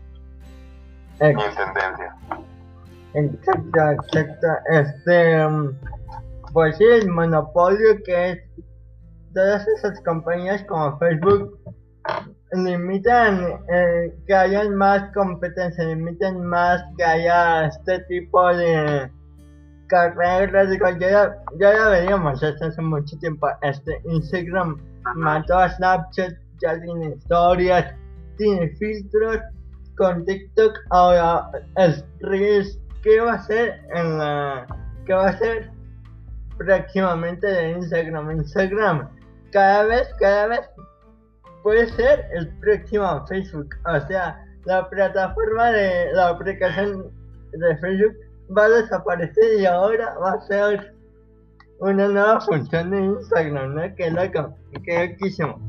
y 1.20 1.26
en 1.26 1.56
tendencia. 1.56 2.16
Exacto, 3.14 3.92
exacto. 3.92 4.48
Este, 4.70 5.46
um, 5.46 5.74
pues 6.54 6.78
sí, 6.78 6.86
el 6.86 7.10
monopolio 7.10 8.02
que 8.06 8.32
es 8.32 8.40
todas 9.34 9.66
esas 9.68 10.00
compañías 10.02 10.64
como 10.66 10.98
Facebook 10.98 11.58
limitan 12.54 13.60
eh, 13.70 14.14
que 14.28 14.34
haya 14.34 14.70
más 14.70 15.12
competencia, 15.14 15.86
limitan 15.86 16.44
más 16.44 16.84
que 16.98 17.04
haya 17.04 17.68
este 17.68 18.00
tipo 18.10 18.54
de 18.56 19.10
carreras, 19.88 20.70
digo, 20.70 20.90
ya, 21.00 21.36
ya 21.60 21.74
lo 21.74 21.92
veíamos 21.92 22.44
hace 22.44 22.82
mucho 22.82 23.18
tiempo, 23.20 23.48
este 23.62 24.02
Instagram 24.06 24.78
mató 25.16 25.58
a 25.58 25.70
Snapchat, 25.70 26.34
ya 26.62 26.80
tiene 26.82 27.16
historias, 27.16 27.94
tiene 28.38 28.70
filtros, 28.78 29.40
con 29.98 30.26
TikTok 30.26 30.74
ahora 30.90 31.52
es 31.78 32.04
Reels, 32.22 32.80
¿qué 33.02 33.20
va 33.20 33.34
a 33.34 33.36
hacer 33.36 33.82
en 33.94 34.18
la, 34.18 34.68
qué 35.06 35.14
va 35.14 35.28
a 35.28 35.30
hacer 35.30 35.72
próximamente 36.58 37.48
de 37.48 37.72
Instagram? 37.72 38.32
Instagram 38.32 39.10
cada 39.52 39.84
vez, 39.86 40.08
cada 40.20 40.48
vez 40.48 40.62
puede 41.64 41.88
ser 41.90 42.26
el 42.34 42.48
próximo 42.60 43.26
Facebook, 43.28 43.70
o 43.86 44.08
sea, 44.08 44.44
la 44.66 44.90
plataforma 44.90 45.72
de 45.72 46.14
la 46.14 46.30
aplicación 46.30 47.12
de 47.52 47.78
Facebook 47.78 48.16
va 48.58 48.66
a 48.66 48.70
desaparecer 48.70 49.60
y 49.60 49.66
ahora 49.66 50.18
va 50.20 50.34
a 50.34 50.42
ser 50.42 50.94
una 51.80 52.08
nueva 52.08 52.42
función 52.42 52.92
de 52.92 53.02
Instagram, 53.02 53.76
¿no? 53.76 53.96
Que 53.96 54.12
loco, 54.12 54.56
que 54.86 55.08
loquísimo. 55.08 55.60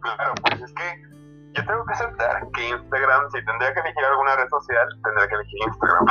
Claro, 0.00 0.34
pues 0.42 0.62
es 0.62 0.72
que 0.72 1.13
yo 1.54 1.64
tengo 1.64 1.84
que 1.86 1.92
aceptar 1.94 2.42
que 2.52 2.68
Instagram, 2.68 3.30
si 3.30 3.44
tendría 3.44 3.72
que 3.72 3.80
elegir 3.80 4.04
alguna 4.04 4.36
red 4.36 4.48
social, 4.48 4.88
tendría 5.04 5.28
que 5.28 5.34
elegir 5.34 5.58
Instagram. 5.68 6.06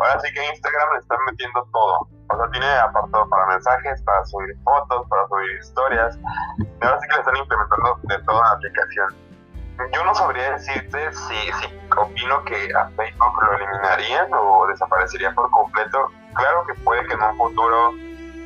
Ahora 0.00 0.20
sí 0.20 0.32
que 0.32 0.46
Instagram 0.46 0.92
le 0.92 0.98
están 0.98 1.18
metiendo 1.30 1.68
todo. 1.72 2.08
O 2.28 2.36
sea, 2.36 2.50
tiene 2.50 2.68
apartado 2.78 3.28
para 3.28 3.46
mensajes, 3.46 4.02
para 4.02 4.24
subir 4.24 4.56
fotos, 4.64 5.06
para 5.08 5.28
subir 5.28 5.58
historias. 5.60 6.18
Ahora 6.82 7.00
sí 7.00 7.08
que 7.08 7.14
le 7.14 7.20
están 7.20 7.36
implementando 7.36 8.00
de 8.02 8.18
toda 8.24 8.40
la 8.42 8.50
aplicación. 8.52 9.14
yo 9.92 10.04
no 10.04 10.14
sabría 10.14 10.50
decirte 10.52 11.12
si, 11.12 11.52
si 11.52 11.80
opino 11.96 12.44
que 12.44 12.74
a 12.74 12.88
Facebook 12.90 13.42
lo 13.42 13.52
eliminarían 13.58 14.28
o 14.34 14.66
desaparecería 14.66 15.32
por 15.34 15.48
completo. 15.50 16.10
Claro 16.34 16.66
que 16.66 16.74
puede 16.82 17.06
que 17.06 17.14
en 17.14 17.22
un 17.22 17.36
futuro 17.36 17.90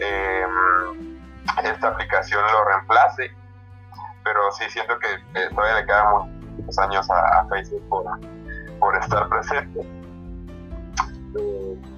em, 0.01 1.19
esta 1.65 1.89
aplicación 1.89 2.43
lo 2.53 2.65
reemplace, 2.65 3.35
pero 4.25 4.41
sí 4.53 4.65
siento 4.69 4.99
que 4.99 5.41
eh, 5.41 5.49
todavía 5.55 5.81
le 5.81 5.87
quedan 5.87 6.57
muchos 6.57 6.79
años 6.79 7.09
a, 7.11 7.47
Facebook 7.49 7.89
por, 7.89 8.05
por, 8.79 8.97
estar 8.97 9.29
presente. 9.29 9.81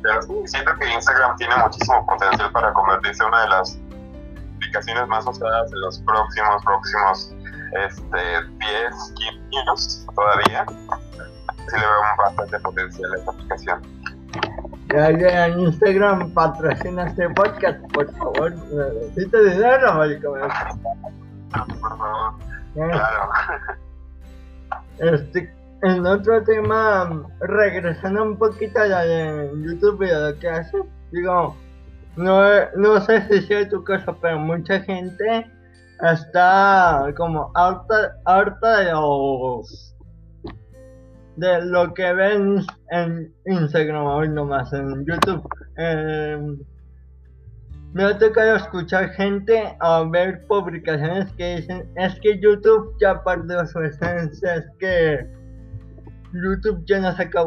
Pero 0.03 0.23
sí, 0.23 0.35
siento 0.47 0.75
que 0.77 0.93
Instagram 0.93 1.37
tiene 1.37 1.57
muchísimo 1.57 2.05
potencial 2.07 2.53
para 2.53 2.73
convertirse 2.73 3.23
en 3.23 3.29
una 3.29 3.43
de 3.43 3.49
las 3.49 3.79
aplicaciones 4.57 5.09
más 5.09 5.27
usadas 5.27 5.73
en 5.73 5.81
los 5.81 5.99
próximos, 6.01 6.65
próximos 6.65 7.35
este, 7.87 8.19
10, 8.59 9.15
15 9.15 9.59
años 9.59 10.07
todavía. 10.15 10.67
Sí 10.69 11.77
le 11.77 11.87
veo 11.87 12.01
bastante 12.19 12.59
potencial 12.61 13.13
a 13.13 13.19
esta 13.19 13.31
aplicación. 13.31 13.83
Ya, 14.89 15.11
ya 15.11 15.47
en 15.47 15.61
Instagram 15.61 16.33
patrocina 16.35 17.07
este 17.07 17.29
podcast, 17.31 17.81
por 17.93 18.13
favor. 18.17 18.53
Necesito 18.55 19.43
dinero, 19.43 19.95
marico. 19.95 20.35
Este, 24.99 25.53
en 25.83 26.07
otro 26.07 26.43
tema, 26.45 27.27
regresando 27.41 28.23
un 28.23 28.37
poquito 28.39 28.81
a 28.81 28.87
la 28.87 29.05
de 29.05 29.51
YouTube 29.65 30.07
y 30.07 30.11
a 30.11 30.19
lo 30.29 30.39
que 30.39 30.49
hace, 30.49 30.79
digo, 31.11 31.57
no, 32.17 32.41
no 32.77 33.01
sé 33.01 33.27
si 33.29 33.43
sea 33.47 33.69
tu 33.69 33.83
caso, 33.83 34.17
pero 34.21 34.39
mucha 34.39 34.81
gente 34.81 35.51
está 36.13 37.13
como 37.17 37.51
harta, 37.55 38.17
harta 38.25 38.79
de 38.79 38.93
los 38.93 39.93
de 41.37 41.65
lo 41.65 41.95
que 41.95 42.13
ven 42.13 42.65
en 42.91 43.35
Instagram 43.47 44.05
hoy 44.05 44.29
nomás 44.29 44.73
en 44.73 45.05
YouTube. 45.07 45.43
Em, 45.77 46.59
me 47.93 48.05
ha 48.05 48.19
tocado 48.19 48.57
escuchar 48.57 49.11
gente 49.11 49.77
a 49.81 50.03
ver 50.05 50.47
publicaciones 50.47 51.33
que 51.33 51.57
dicen 51.57 51.89
es 51.97 52.19
que 52.21 52.39
YouTube 52.41 52.95
ya 53.01 53.23
perdió 53.23 53.67
su 53.67 53.81
esencia 53.81 54.57
es 54.57 54.67
que 54.79 55.27
YouTube 56.33 56.83
ya 56.87 57.01
no 57.01 57.15
saca 57.17 57.45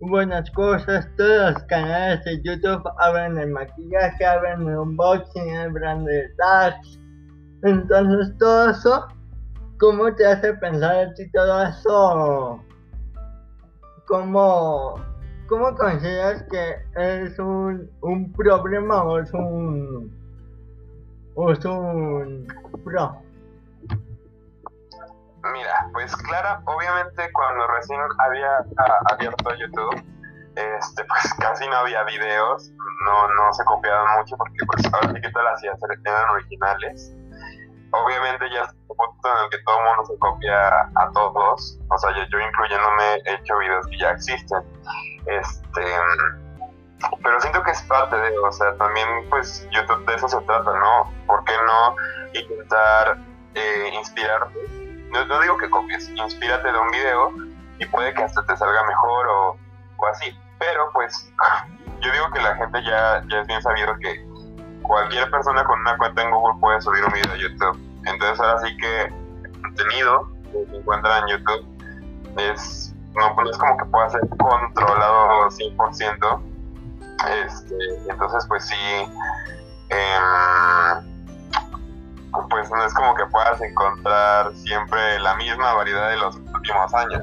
buenas 0.00 0.50
cosas 0.50 1.08
todos 1.16 1.54
los 1.54 1.62
canales 1.64 2.24
de 2.24 2.42
YouTube 2.42 2.82
hablan 2.98 3.36
de 3.36 3.46
maquillaje 3.46 4.24
hablan 4.24 4.66
de 4.66 4.76
unboxing 4.78 5.56
hablan 5.56 6.04
de 6.04 6.28
tags 6.38 6.98
entonces 7.64 8.36
todo 8.38 8.70
eso, 8.70 9.08
¿cómo 9.80 10.14
te 10.14 10.26
hace 10.26 10.52
pensar 10.54 11.14
si 11.16 11.30
todo 11.30 11.62
eso? 11.62 12.60
¿Cómo, 14.06 15.00
cómo 15.48 15.74
consideras 15.74 16.44
que 16.50 16.76
es 16.96 17.38
un, 17.38 17.90
un 18.00 18.32
problema 18.32 19.02
o 19.04 19.18
es 19.18 19.32
un, 19.32 20.12
o 21.34 21.52
es 21.52 21.64
un 21.64 22.46
pro? 22.84 23.20
Mira, 25.52 25.88
pues 25.92 26.14
Clara, 26.16 26.62
obviamente 26.64 27.30
cuando 27.32 27.66
recién 27.66 28.00
había 28.18 28.64
abierto 29.10 29.54
YouTube, 29.54 30.02
este, 30.56 31.04
pues 31.04 31.34
casi 31.38 31.68
no 31.68 31.76
había 31.76 32.02
videos, 32.04 32.70
no, 33.04 33.28
no 33.34 33.52
se 33.52 33.64
copiaban 33.64 34.18
mucho 34.18 34.36
porque 34.36 34.58
pues 34.66 34.92
ahora 34.92 35.12
sí 35.12 35.20
que 35.20 35.30
todas 35.30 35.52
las 35.52 35.62
ideas 35.62 35.78
eran 36.04 36.30
originales 36.30 37.14
obviamente 38.02 38.50
ya 38.50 38.62
es 38.62 38.72
un 38.88 38.96
punto 38.96 39.28
en 39.28 39.44
el 39.44 39.50
que 39.50 39.58
todo 39.64 39.78
el 39.78 39.84
mundo 39.84 40.04
se 40.06 40.18
copia 40.18 40.68
a 40.94 41.10
todos, 41.12 41.78
o 41.88 41.98
sea, 41.98 42.10
yo, 42.14 42.38
incluyéndome 42.38 43.14
he 43.24 43.34
hecho 43.34 43.58
videos 43.58 43.86
que 43.86 43.98
ya 43.98 44.10
existen, 44.10 44.62
este, 45.26 45.82
pero 47.22 47.40
siento 47.40 47.62
que 47.62 47.70
es 47.70 47.82
parte 47.82 48.16
de, 48.16 48.38
o 48.38 48.52
sea, 48.52 48.76
también 48.76 49.08
pues 49.30 49.66
YouTube 49.70 50.04
de 50.06 50.14
eso 50.14 50.28
se 50.28 50.40
trata, 50.42 50.72
¿no? 50.72 51.12
¿Por 51.26 51.44
qué 51.44 51.52
no 51.66 51.96
intentar 52.32 53.18
eh, 53.54 53.90
inspirarte? 53.94 54.58
No, 55.10 55.40
digo 55.40 55.56
que 55.58 55.70
copies, 55.70 56.08
inspírate 56.10 56.72
de 56.72 56.78
un 56.78 56.90
video 56.90 57.32
y 57.78 57.86
puede 57.86 58.12
que 58.14 58.24
hasta 58.24 58.44
te 58.46 58.56
salga 58.56 58.84
mejor 58.84 59.28
o, 59.28 59.58
o 59.96 60.06
así, 60.06 60.36
pero 60.58 60.90
pues 60.92 61.32
yo 62.00 62.12
digo 62.12 62.30
que 62.32 62.40
la 62.40 62.56
gente 62.56 62.82
ya, 62.82 63.22
ya 63.28 63.40
es 63.40 63.46
bien 63.46 63.62
sabido 63.62 63.94
que 64.00 64.33
cualquier 64.84 65.30
persona 65.30 65.64
con 65.64 65.80
una 65.80 65.96
cuenta 65.96 66.22
en 66.22 66.30
Google 66.30 66.60
puede 66.60 66.80
subir 66.80 67.04
un 67.04 67.12
video 67.12 67.32
a 67.32 67.36
YouTube. 67.36 67.78
Entonces 68.04 68.38
ahora 68.40 68.60
sí 68.60 68.76
que 68.76 69.02
el 69.02 69.60
contenido 69.62 70.28
que 70.52 70.66
se 70.66 70.76
encuentra 70.76 71.18
en 71.18 71.26
YouTube 71.28 71.66
es 72.36 72.94
no, 73.14 73.50
es 73.50 73.56
como 73.56 73.76
que 73.76 73.84
pueda 73.86 74.10
ser 74.10 74.20
controlado 74.38 75.48
100%. 75.50 76.42
Este, 77.46 77.74
entonces 78.10 78.44
pues 78.48 78.66
sí, 78.66 79.08
em, 79.88 80.24
pues 82.50 82.70
no 82.70 82.84
es 82.84 82.92
como 82.94 83.14
que 83.14 83.24
puedas 83.26 83.60
encontrar 83.62 84.52
siempre 84.54 85.18
la 85.20 85.34
misma 85.36 85.74
variedad 85.74 86.10
de 86.10 86.16
los 86.16 86.36
últimos 86.36 86.92
años. 86.94 87.22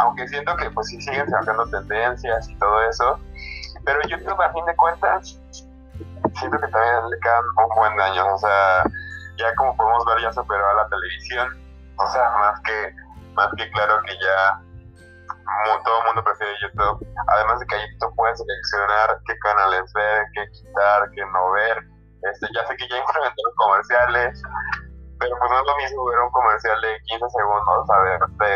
Aunque 0.00 0.26
siento 0.28 0.56
que 0.56 0.70
pues 0.70 0.88
sí 0.88 1.00
siguen 1.00 1.28
sacando 1.28 1.66
tendencias 1.66 2.48
y 2.48 2.54
todo 2.56 2.82
eso, 2.88 3.18
pero 3.84 4.00
YouTube 4.08 4.40
a 4.40 4.52
fin 4.52 4.64
de 4.66 4.74
cuentas 4.76 5.38
siento 6.34 6.58
que 6.58 6.68
también 6.68 7.10
le 7.10 7.18
quedan 7.20 7.44
un 7.44 7.76
buen 7.76 7.96
de 7.96 8.02
años, 8.02 8.26
o 8.34 8.38
sea, 8.38 8.84
ya 9.36 9.54
como 9.56 9.76
podemos 9.76 10.04
ver 10.06 10.22
ya 10.22 10.32
superó 10.32 10.68
a 10.68 10.74
la 10.74 10.88
televisión, 10.88 11.48
o 11.96 12.06
sea, 12.08 12.30
más 12.38 12.60
que, 12.60 12.94
más 13.34 13.48
que 13.56 13.70
claro 13.70 14.00
que 14.06 14.14
ya 14.18 14.60
todo 15.84 15.98
el 16.00 16.06
mundo 16.06 16.24
prefiere 16.24 16.52
YouTube, 16.62 17.06
además 17.28 17.60
de 17.60 17.66
que 17.66 17.74
ahí 17.74 17.98
tú 17.98 18.06
puedes 18.16 18.38
seleccionar 18.38 19.18
qué 19.26 19.38
canales 19.38 19.92
ver, 19.94 20.24
qué 20.34 20.50
quitar, 20.50 21.10
qué 21.10 21.22
no 21.26 21.52
ver, 21.52 21.78
este, 22.22 22.46
ya 22.54 22.66
sé 22.66 22.76
que 22.76 22.88
ya 22.88 22.96
implementaron 22.98 23.54
comerciales, 23.56 24.42
pero 25.18 25.36
pues 25.38 25.50
no 25.50 25.58
es 25.58 25.66
lo 25.66 25.76
mismo 25.76 26.04
ver 26.06 26.18
un 26.20 26.30
comercial 26.30 26.80
de 26.80 27.00
15 27.06 27.26
segundos 27.30 27.90
a 27.90 27.98
ver 28.00 28.20
de, 28.38 28.54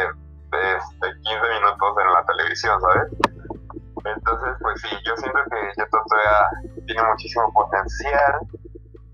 de, 0.56 1.14
15 1.22 1.34
este, 1.34 1.48
minutos 1.54 1.94
en 2.00 2.12
la 2.12 2.24
televisión, 2.26 2.80
¿sabes? 2.80 3.08
Entonces, 4.14 4.56
pues 4.60 4.80
sí, 4.80 4.96
yo 5.04 5.16
siento 5.16 5.40
que 5.50 5.72
YouTube 5.76 6.04
todavía 6.08 6.48
tiene 6.86 7.02
muchísimo 7.02 7.52
potencial. 7.52 8.40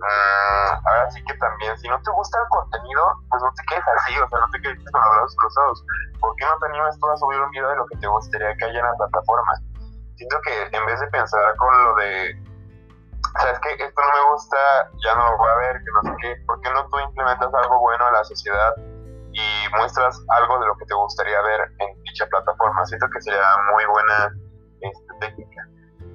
Mm, 0.03 0.87
ahora 0.87 1.11
sí 1.13 1.23
que 1.25 1.35
también, 1.35 1.79
si 1.79 1.89
no 1.89 2.01
te 2.03 2.11
gusta 2.11 2.39
el 2.39 2.49
contenido, 2.49 3.07
pues 3.31 3.43
no 3.43 3.53
te 3.55 3.63
quedes 3.71 3.85
así, 3.97 4.19
o 4.19 4.29
sea, 4.29 4.41
no 4.41 4.51
te 4.51 4.61
quedes 4.61 4.79
con 4.91 5.01
los 5.01 5.11
brazos 5.11 5.37
cruzados. 5.37 5.85
¿Por 6.21 6.35
qué 6.37 6.45
no 6.45 6.59
te 6.59 6.67
animas 6.67 6.99
tú 6.99 7.09
a 7.09 7.17
subir 7.17 7.41
un 7.41 7.51
video 7.51 7.69
de 7.71 7.77
lo 7.77 7.87
que 7.87 7.99
te 7.99 8.07
gustaría 8.09 8.57
que 8.57 8.65
haya 8.65 8.81
en 8.81 8.87
la 8.87 8.95
plataforma? 8.97 9.53
Siento 10.17 10.41
que 10.43 10.77
en 10.77 10.87
vez 10.87 11.01
de 11.01 11.07
pensar 11.07 11.57
con 11.57 11.85
lo 11.85 11.95
de, 11.97 12.35
sabes 13.39 13.59
que 13.61 13.85
esto 13.85 14.03
no 14.03 14.13
me 14.13 14.33
gusta, 14.33 14.57
ya 15.05 15.15
no 15.15 15.31
lo 15.31 15.39
voy 15.39 15.51
a 15.51 15.57
ver, 15.57 15.77
que 15.79 15.91
no 15.95 16.03
sé 16.03 16.17
qué, 16.21 16.37
¿por 16.47 16.61
qué 16.61 16.71
no 16.71 16.89
tú 16.89 16.99
implementas 16.99 17.55
algo 17.55 17.81
bueno 17.81 18.07
en 18.09 18.13
la 18.13 18.25
sociedad 18.25 18.75
y 19.33 19.77
muestras 19.77 20.21
algo 20.29 20.59
de 20.59 20.67
lo 20.67 20.77
que 20.77 20.85
te 20.85 20.95
gustaría 20.95 21.41
ver 21.43 21.61
en 21.79 22.03
dicha 22.03 22.27
plataforma? 22.27 22.85
Siento 22.87 23.07
que 23.11 23.23
sería 23.23 23.47
muy 23.73 23.85
buena 23.87 24.35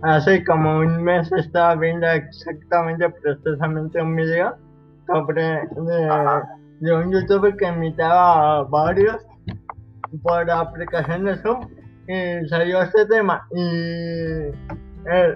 Hace 0.04 0.44
como 0.46 0.80
un 0.80 1.04
mes 1.04 1.32
estaba 1.32 1.76
viendo 1.76 2.08
exactamente 2.08 3.10
precisamente 3.10 4.02
un 4.02 4.16
video 4.16 4.56
sobre 5.08 5.68
de, 6.82 6.94
un 6.94 7.12
youtuber 7.12 7.56
que 7.56 7.68
invitaba 7.68 8.60
a 8.60 8.64
varios 8.64 9.26
por 10.22 10.50
aplicación 10.50 11.26
de 11.26 11.36
Zoom 11.38 11.68
y 12.08 12.48
salió 12.48 12.82
este 12.82 13.06
tema. 13.08 13.48
Y 13.52 14.52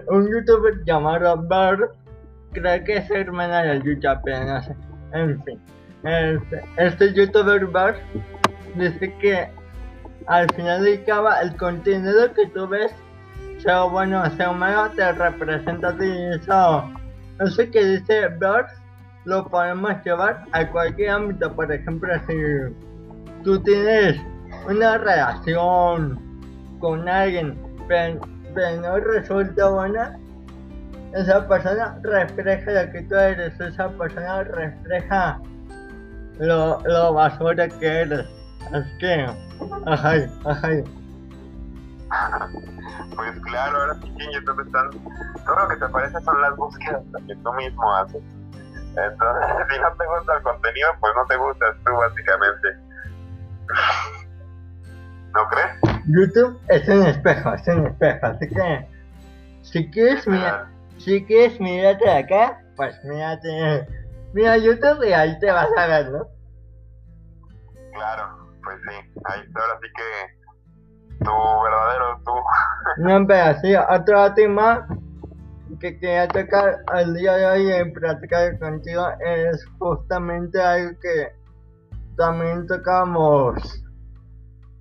un 0.09 0.29
youtuber 0.31 0.83
llamado 0.85 1.37
Bird 1.37 1.89
creo 2.51 2.83
que 2.83 2.97
es 2.97 3.09
hermana 3.09 3.63
del 3.63 3.81
YouTube 3.83 4.19
pero 4.23 4.45
no 4.45 4.61
sé. 4.61 4.75
En 5.13 5.43
fin 5.43 5.59
este, 6.03 6.63
este 6.77 7.13
youtuber 7.13 7.65
Bird 7.67 7.95
dice 8.75 9.13
que 9.19 9.47
al 10.27 10.51
final 10.53 10.83
de 10.83 11.03
cada 11.03 11.41
el 11.41 11.55
contenido 11.57 12.33
que 12.33 12.47
tú 12.47 12.67
ves 12.67 12.93
sea 13.61 13.83
bueno, 13.83 14.23
sea 14.37 14.51
malo, 14.51 14.91
te 14.91 15.11
representa 15.11 15.89
a 15.89 15.97
ti. 15.97 16.11
Eso, 17.39 17.71
que 17.71 17.85
dice 17.85 18.27
Bird 18.39 18.67
lo 19.25 19.47
podemos 19.47 19.93
llevar 20.03 20.45
a 20.51 20.67
cualquier 20.67 21.11
ámbito. 21.11 21.53
Por 21.53 21.71
ejemplo, 21.71 22.09
si 22.27 23.43
tú 23.43 23.61
tienes 23.61 24.19
una 24.67 24.97
relación 24.97 26.19
con 26.79 27.07
alguien, 27.07 27.57
pero, 27.87 28.19
no 28.81 28.97
resulta 28.97 29.69
buena, 29.69 30.19
esa 31.13 31.47
persona 31.47 31.99
refleja 32.03 32.71
lo 32.71 32.91
que 32.91 33.01
tú 33.03 33.15
eres, 33.15 33.59
esa 33.59 33.89
persona 33.89 34.43
refleja 34.43 35.39
lo, 36.39 36.79
lo 36.85 37.13
basura 37.13 37.67
que 37.67 37.87
eres. 37.87 38.25
Así 38.73 38.97
que, 38.99 39.25
ajá, 39.85 40.13
ajá. 40.45 40.69
Pues 43.15 43.39
claro, 43.41 43.77
ahora 43.77 43.95
sí 43.95 44.13
que 44.15 44.23
en 44.23 44.31
YouTube 44.31 44.65
están, 44.65 44.89
todo 45.45 45.55
lo 45.55 45.67
que 45.67 45.75
te 45.75 45.89
parece 45.89 46.19
son 46.21 46.41
las 46.41 46.55
búsquedas 46.55 47.03
que 47.27 47.35
tú 47.35 47.53
mismo 47.53 47.95
haces. 47.95 48.21
Entonces, 48.95 49.67
si 49.69 49.79
no 49.79 49.93
te 49.93 50.05
gusta 50.07 50.37
el 50.37 50.43
contenido, 50.43 50.89
pues 50.99 51.13
no 51.15 51.25
te 51.25 51.35
gustas 51.37 51.75
tú 51.85 51.91
básicamente. 51.93 52.67
¿No 55.33 55.47
crees? 55.49 56.01
YouTube 56.07 56.59
es 56.67 56.87
un 56.89 57.05
espejo, 57.05 57.53
es 57.53 57.67
un 57.67 57.87
espejo, 57.87 58.25
así 58.25 58.47
que 58.49 58.87
si 59.61 59.89
quieres 59.91 60.27
mirar, 60.27 60.67
si 60.97 61.23
quieres 61.25 61.59
mirarte 61.59 62.03
de 62.03 62.17
acá, 62.17 62.59
pues 62.75 63.01
mírate, 63.05 63.87
mira 64.33 64.57
YouTube 64.57 65.07
y 65.07 65.13
ahí 65.13 65.39
te 65.39 65.51
vas 65.51 65.69
a 65.77 65.87
ver, 65.87 66.11
¿no? 66.11 66.27
Claro, 67.93 68.49
pues 68.63 68.77
sí, 68.89 68.95
ahí 69.25 69.41
ahora 69.55 69.79
sí 69.81 69.87
que 69.95 70.40
tu 71.23 71.63
verdadero 71.63 72.21
tú. 72.25 72.33
No, 72.97 73.27
pero 73.27 73.59
sí, 73.61 73.73
otro 73.75 74.33
tema 74.33 74.87
que 75.79 75.97
quería 75.99 76.27
tocar 76.27 76.79
al 76.87 77.13
día 77.13 77.33
de 77.35 77.45
hoy 77.45 77.71
en 77.71 77.93
platicar 77.93 78.59
contigo 78.59 79.07
es 79.25 79.65
justamente 79.79 80.61
algo 80.61 80.91
que 81.01 81.33
también 82.17 82.67
tocamos 82.67 83.83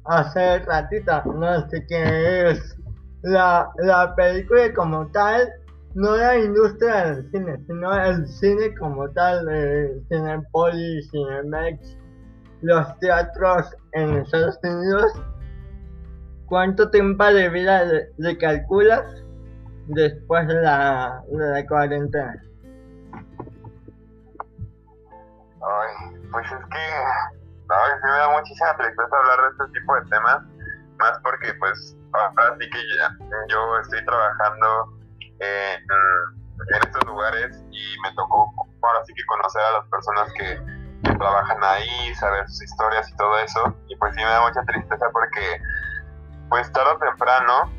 hace 0.05 0.59
ratito, 0.61 1.23
no 1.35 1.69
sé 1.69 1.85
qué 1.87 2.51
es 2.51 2.77
la, 3.23 3.71
la 3.79 4.15
película 4.15 4.73
como 4.75 5.07
tal, 5.09 5.49
no 5.95 6.17
la 6.17 6.39
industria 6.39 7.07
del 7.07 7.31
cine, 7.31 7.59
sino 7.67 7.95
el 7.95 8.27
cine 8.27 8.75
como 8.77 9.09
tal, 9.11 9.49
el 9.49 10.05
Cinepolis, 10.09 11.11
Cinemex, 11.11 11.97
los 12.63 12.99
teatros 12.99 13.77
en 13.93 14.17
Estados 14.19 14.59
Unidos. 14.63 15.13
¿Cuánto 16.51 16.91
tiempo 16.91 17.25
de 17.27 17.49
vida 17.49 17.85
le 18.19 18.37
calculas 18.37 19.05
después 19.87 20.49
de 20.49 20.55
la, 20.55 21.23
de 21.29 21.65
cuarentena? 21.65 22.43
Ay, 25.63 26.19
pues 26.33 26.47
es 26.47 26.67
que 26.67 26.85
ay, 27.69 27.91
me 28.03 28.11
da 28.11 28.31
muchísima 28.31 28.77
tristeza 28.79 29.17
hablar 29.17 29.43
de 29.43 29.49
este 29.51 29.79
tipo 29.79 29.95
de 29.95 30.01
temas, 30.11 30.43
más 30.99 31.21
porque 31.23 31.55
pues 31.61 31.97
ahora 32.15 32.57
sí 32.59 32.69
que 32.69 32.79
ya, 32.99 33.17
yo 33.49 33.79
estoy 33.79 34.05
trabajando 34.05 34.99
en, 35.39 35.79
en 35.79 36.83
estos 36.83 37.05
lugares 37.07 37.65
y 37.71 38.01
me 38.03 38.13
tocó 38.17 38.53
ahora 38.83 39.05
sí 39.05 39.15
que 39.15 39.25
conocer 39.27 39.63
a 39.63 39.73
las 39.79 39.87
personas 39.87 40.33
que 40.33 40.61
trabajan 41.17 41.59
ahí, 41.63 42.13
saber 42.17 42.45
sus 42.49 42.65
historias 42.65 43.09
y 43.09 43.15
todo 43.15 43.39
eso, 43.39 43.77
y 43.87 43.95
pues 43.95 44.13
sí 44.17 44.21
me 44.21 44.31
da 44.31 44.41
mucha 44.41 44.65
tristeza 44.65 45.07
porque 45.13 45.61
pues 46.51 46.71
tarde 46.73 46.91
o 46.91 46.99
temprano 46.99 47.71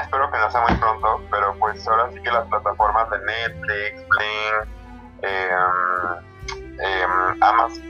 espero 0.00 0.30
que 0.30 0.38
no 0.38 0.50
sea 0.50 0.60
muy 0.62 0.74
pronto, 0.76 1.20
pero 1.30 1.54
pues 1.58 1.86
ahora 1.88 2.10
sí 2.12 2.22
que 2.22 2.30
las 2.30 2.46
plataformas 2.48 3.10
de 3.10 3.18
Netflix, 3.18 4.08
Bling, 4.08 5.22
em, 5.22 6.60
em, 6.80 7.42
Amazon 7.42 7.82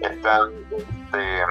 están, 0.00 0.50
este, 0.76 1.42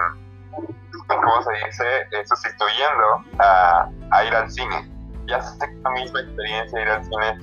¿cómo 1.07 1.41
se 1.43 1.65
dice? 1.65 2.01
Eh, 2.11 2.25
sustituyendo 2.25 3.23
a, 3.39 3.89
a, 4.11 4.23
ir 4.23 4.33
al 4.33 4.49
cine. 4.49 4.89
Ya 5.27 5.41
sé 5.41 5.67
la 5.83 5.89
misma 5.91 6.21
experiencia 6.21 6.81
ir 6.81 6.89
al 6.89 7.03
cine, 7.03 7.37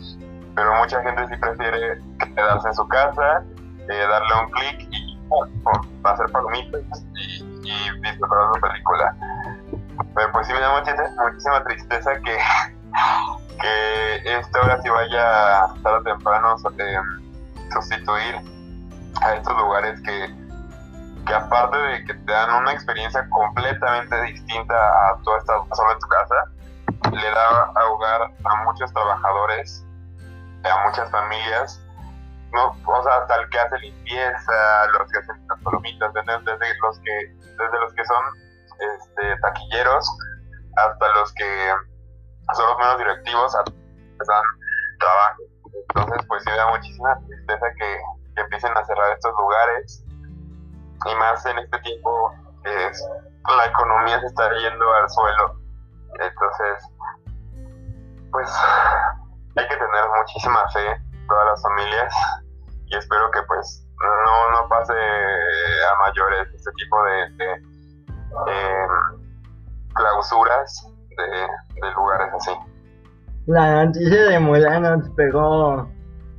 pero 0.55 0.75
mucha 0.77 1.03
gente 1.03 1.27
sí 1.29 1.37
prefiere 1.37 2.01
quedarse 2.35 2.69
en 2.69 2.75
su 2.75 2.89
casa, 2.89 3.45
eh, 3.89 4.07
darle 4.09 4.35
un 4.41 4.51
clic 4.53 4.89
y 4.91 5.19
pum, 5.29 6.05
hacer 6.05 6.27
palomitas 6.33 7.05
y, 7.15 7.43
y 7.63 8.01
disfrutar 8.01 8.39
de 8.39 8.61
la 8.61 8.69
película. 8.69 9.17
Pero 10.15 10.33
pues 10.33 10.47
sí 10.47 10.53
me 10.53 10.61
da 10.61 10.73
muchísima 10.73 11.65
tristeza 11.65 12.13
que, 12.21 12.39
que 13.61 14.39
esto 14.39 14.59
ahora 14.61 14.81
sí 14.83 14.89
vaya 14.89 15.67
tarde 15.83 15.99
o 15.99 16.03
temprano 16.03 16.57
eh, 16.79 16.97
sustituir 17.73 18.41
a 19.23 19.35
estos 19.35 19.57
lugares 19.57 20.01
que, 20.03 20.35
que 21.27 21.35
aparte 21.35 21.77
de 21.77 22.05
que 22.05 22.15
te 22.15 22.33
dan 22.33 22.63
una 22.63 22.73
experiencia 22.73 23.29
completamente 23.31 24.23
distinta 24.23 24.75
a 24.75 25.19
tú 25.23 25.35
estar 25.37 25.59
solo 25.73 25.93
en 25.93 25.99
tu 25.99 26.09
casa, 26.09 26.35
le 27.13 27.31
da 27.31 27.87
hogar 27.87 28.23
a 28.23 28.65
muchos 28.65 28.93
trabajadores, 28.93 29.85
a 30.65 30.87
muchas 30.87 31.11
familias, 31.11 31.81
no, 32.55 32.69
o 32.87 33.03
sea, 33.03 33.17
hasta 33.17 33.35
el 33.37 33.49
que 33.51 33.59
hace 33.59 33.79
limpieza, 33.81 34.87
los 34.93 35.11
que 35.11 35.19
hacen 35.19 35.49
las 35.49 35.61
palomitas, 35.61 36.13
desde, 36.15 36.39
desde 36.39 36.79
los 36.81 36.99
que, 37.01 37.37
desde 37.59 37.81
los 37.81 37.93
que 37.95 38.05
son 38.05 38.25
este, 38.79 39.37
taquilleros 39.41 40.09
hasta 40.77 41.09
los 41.15 41.33
que 41.35 41.73
son 42.55 42.67
los 42.67 42.79
menos 42.79 42.99
directivos 42.99 43.55
están 44.21 44.43
trabajo. 44.99 45.43
Entonces, 45.89 46.27
pues 46.29 46.43
sí 46.45 46.51
da 46.51 46.71
muchísima 46.71 47.19
tristeza 47.27 47.67
que, 47.79 47.99
que, 48.35 48.41
empiecen 48.41 48.77
a 48.77 48.85
cerrar 48.85 49.13
estos 49.13 49.33
lugares 49.39 50.05
y 51.07 51.15
más 51.17 51.45
en 51.47 51.59
este 51.59 51.79
tiempo 51.81 52.33
que 52.63 52.91
la 53.57 53.67
economía 53.67 54.21
se 54.21 54.27
está 54.27 54.51
yendo 54.55 54.93
al 54.93 55.11
suelo. 55.11 55.61
Entonces, 56.21 56.89
pues 58.31 58.51
hay 59.57 59.69
que 59.69 59.77
tener 59.77 60.05
muchísima 60.19 60.69
fe 60.71 61.01
todas 61.29 61.47
las 61.47 61.63
familias 61.63 62.15
y 62.87 62.97
espero 62.97 63.31
que 63.31 63.43
pues 63.43 63.87
no, 64.27 64.51
no 64.51 64.69
pase 64.69 64.93
a 64.93 65.99
mayores 66.07 66.49
este 66.55 66.71
tipo 66.73 67.03
de 67.05 67.29
eh, 68.49 68.87
clausuras 69.95 70.87
de, 71.17 71.81
de, 71.81 71.95
lugares 71.95 72.35
así. 72.35 72.51
La 73.47 73.85
noticia 73.85 74.31
de 74.31 74.39
Mulan 74.41 74.83
nos 74.83 75.09
pegó, 75.11 75.89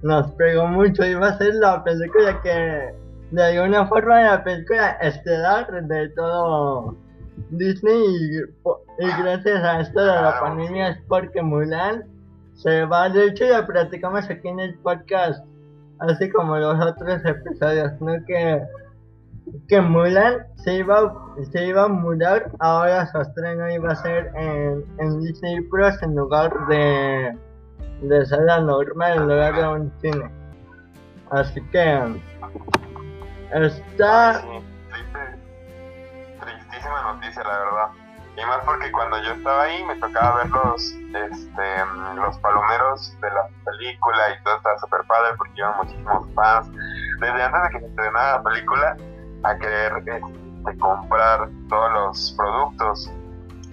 nos 0.02 0.32
pegó 0.32 0.68
mucho. 0.68 1.06
Iba 1.06 1.28
a 1.28 1.38
ser 1.38 1.54
la 1.56 1.84
película 1.84 2.42
que, 2.42 2.94
de 3.32 3.44
alguna 3.44 3.88
forma, 3.88 4.22
la 4.22 4.44
película 4.44 4.92
estelar 5.02 5.68
de 5.72 6.10
todo 6.10 6.96
Disney. 7.50 8.04
Y, 8.04 9.06
y 9.06 9.22
gracias 9.22 9.64
a 9.64 9.82
esto 9.82 10.00
de 10.00 10.08
la 10.08 10.40
pandemia 10.40 10.90
es 10.90 10.98
porque 11.08 11.42
Mulan 11.42 12.04
se 12.56 12.86
va. 12.86 13.10
De 13.10 13.28
hecho, 13.28 13.46
ya 13.46 13.66
platicamos 13.66 14.30
aquí 14.30 14.48
en 14.48 14.60
el 14.60 14.78
podcast, 14.80 15.46
así 16.00 16.30
como 16.30 16.58
los 16.58 16.84
otros 16.84 17.24
episodios, 17.26 18.00
¿no? 18.02 18.14
Que 18.26 18.62
que 19.68 19.82
Mulan 19.82 20.46
se 20.58 20.76
iba, 20.76 21.14
se 21.52 21.66
iba 21.66 21.84
a 21.84 21.88
mudar, 21.88 22.52
ahora 22.60 23.06
su 23.08 23.20
estreno 23.20 23.70
iba 23.70 23.92
a 23.92 23.96
ser 23.96 24.32
en, 24.36 24.84
en 25.00 25.22
Disney 25.22 25.62
Plus 25.70 26.02
en 26.02 26.16
lugar 26.16 26.52
de, 26.68 27.38
de 28.02 28.26
sala 28.26 28.60
normal, 28.62 29.18
en 29.18 29.28
lugar 29.28 29.56
de 29.56 29.68
un 29.68 29.94
cine. 30.02 30.32
Así 31.32 31.62
que 31.72 32.22
está... 33.52 34.42
Sí, 34.42 34.48
tristísima 36.40 37.14
noticia, 37.14 37.44
la 37.44 37.60
verdad. 37.60 37.88
Y 38.38 38.46
más 38.46 38.60
porque 38.66 38.92
cuando 38.92 39.18
yo 39.24 39.32
estaba 39.32 39.64
ahí 39.64 39.84
me 39.86 39.96
tocaba 39.96 40.44
ver 40.44 40.50
los, 40.50 40.92
este, 40.92 42.16
los 42.16 42.38
palomeros 42.40 43.18
de 43.22 43.32
la 43.32 43.48
película 43.64 44.30
y 44.30 44.44
todo 44.44 44.58
estaba 44.58 44.78
súper 44.80 45.02
padre 45.08 45.36
porque 45.38 45.54
iban 45.56 45.78
muchísimos 45.78 46.28
fans. 46.36 46.70
Desde 47.22 47.42
antes 47.44 47.64
de 47.64 47.70
que 47.70 47.80
se 47.80 47.86
estrenara 47.88 48.38
la 48.38 48.44
película, 48.44 48.98
a 49.46 49.58
querer 49.58 49.94
este, 49.98 50.78
comprar 50.80 51.50
todos 51.70 51.94
los 51.94 52.36
productos 52.38 53.12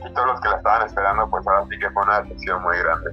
y 0.04 0.12
todos 0.12 0.26
los 0.26 0.40
que 0.40 0.48
la 0.48 0.56
estaban 0.56 0.87
esperando, 0.87 1.30
pues 1.30 1.46
ahora 1.46 1.66
sí 1.70 1.78
que 1.78 1.90
fue 1.90 2.02
una 2.02 2.20
decepción 2.22 2.62
muy 2.62 2.78
grande. 2.78 3.11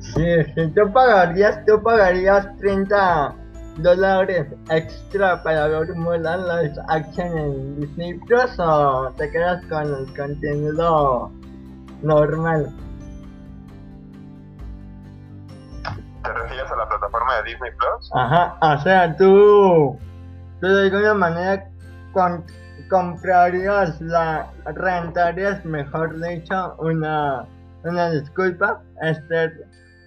Sí, 0.00 0.52
sí, 0.54 0.72
tú 0.74 0.92
pagarías, 0.92 1.64
tú 1.66 1.82
pagarías 1.82 2.46
30 2.58 3.34
dólares 3.78 4.46
extra 4.70 5.42
para 5.42 5.66
ver 5.68 5.94
Mulan 5.94 6.46
Live 6.46 6.74
Action 6.88 7.38
en 7.38 7.80
Disney 7.80 8.14
Plus 8.20 8.58
o 8.58 9.12
te 9.16 9.30
quedas 9.30 9.64
con 9.66 9.82
el 9.82 10.16
contenido 10.16 11.30
normal? 12.02 12.72
¿Te 16.22 16.32
refieres 16.32 16.70
a 16.70 16.76
la 16.76 16.88
plataforma 16.88 17.36
de 17.36 17.42
Disney 17.50 17.70
Plus? 17.72 18.10
Ajá, 18.14 18.56
o 18.60 18.78
sea, 18.82 19.16
tú 19.16 19.98
de 20.68 20.82
alguna 20.84 21.14
manera 21.14 21.70
comprarías 22.88 24.00
la 24.00 24.50
rentarías 24.66 25.64
mejor 25.64 26.20
dicho 26.20 26.76
una 26.78 27.46
una 27.84 28.10
disculpa. 28.10 28.82
Este 29.02 29.52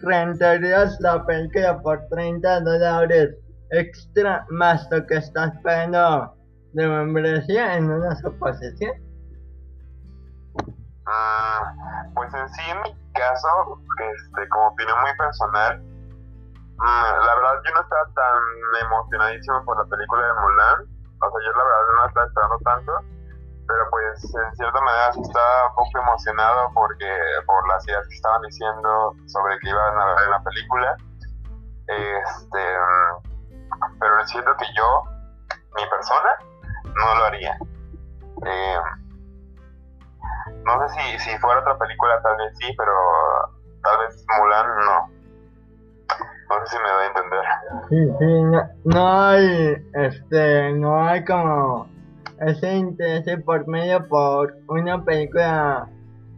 rentarías 0.02 1.00
la 1.00 1.26
película 1.26 1.80
por 1.82 2.08
30 2.10 2.62
dólares 2.62 3.36
extra 3.72 4.46
más 4.50 4.88
lo 4.91 5.06
que 5.06 5.15
estás 5.15 5.52
pagando 5.63 6.34
de 6.74 6.88
membresía 6.88 7.78
en 7.78 7.89
una 7.89 8.15
suposición. 8.17 8.91
Ah, 11.06 11.74
pues 12.15 12.34
en 12.34 12.50
sí 12.50 12.62
en 12.70 12.82
mi 12.82 13.12
caso 13.13 13.48
este 14.15 14.50
como 14.50 14.67
opinión 14.67 14.98
muy 15.02 15.17
personal 15.17 15.97
Mm, 16.78 17.26
la 17.26 17.36
verdad 17.36 17.62
yo 17.66 17.74
no 17.74 17.82
estaba 17.82 18.06
tan 18.13 18.42
emocionadísimo 18.86 19.66
por 19.66 19.78
la 19.78 19.86
película 19.90 20.28
de 20.28 20.34
Mulan. 20.34 20.82
O 21.20 21.32
sea, 21.32 21.40
yo 21.46 21.52
la 21.58 21.63
verdad 21.63 21.94
no 21.96 22.06
estaba 22.08 22.26
esperando 22.28 22.58
tanto. 22.60 22.92
Pero 23.68 23.90
pues 23.90 24.36
en 24.36 24.56
cierta 24.56 24.82
manera 24.82 25.10
estaba 25.10 25.70
un 25.70 25.76
poco 25.76 26.00
emocionado 26.00 26.72
porque 26.74 27.10
por 27.46 27.68
las 27.68 27.86
ideas 27.88 28.08
que 28.08 28.16
estaban 28.16 28.42
diciendo 28.44 29.13
sobre 29.26 29.60
que 29.60 29.70
iban 29.70 30.00
a 30.00 30.06
ver 30.06 30.24
en 30.24 30.32
la 30.32 30.44
película. 30.44 30.98
Este, 31.88 32.78
pero 34.00 34.28
siento 34.28 34.56
que 34.58 34.66
yo, 34.78 35.04
mi 35.76 35.86
persona, 35.90 36.30
no 36.96 37.16
lo 37.16 37.26
haría. 37.26 37.58
Eh, 38.46 38.80
no 40.63 40.88
sé 40.88 40.94
si, 40.96 41.20
si 41.20 41.38
fuera 41.40 41.60
otra 41.62 41.78
película, 41.78 42.22
tal 42.22 42.38
vez 42.38 42.54
sí, 42.60 42.74
pero 42.78 42.94
tal 43.84 44.00
vez 44.00 44.26
Mulan 44.38 44.68
no. 44.86 45.16
No 46.50 46.66
sé 46.66 46.78
si 46.78 46.84
me 46.84 46.90
doy 46.90 47.04
a 47.04 47.08
entender. 47.08 47.46
Sí, 47.90 48.16
sí, 48.20 48.44
no, 48.44 48.70
no 48.86 49.22
hay, 49.22 49.76
este, 49.94 50.74
no 50.74 51.06
hay 51.08 51.26
como 51.26 51.88
ese 52.40 52.76
interés 52.76 53.44
por 53.44 53.68
medio 53.68 54.08
por 54.08 54.56
una 54.68 55.04
película 55.04 55.90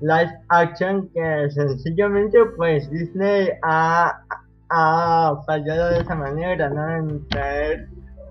live 0.02 0.32
action 0.50 1.10
que 1.14 1.50
sencillamente 1.52 2.38
pues 2.58 2.90
Disney 2.90 3.50
ha, 3.64 4.22
ha 4.70 5.36
fallado 5.46 5.90
de 5.90 6.00
esa 6.00 6.16
manera, 6.16 6.70
¿no? 6.70 6.96
En 6.96 7.28
traer 7.28 7.88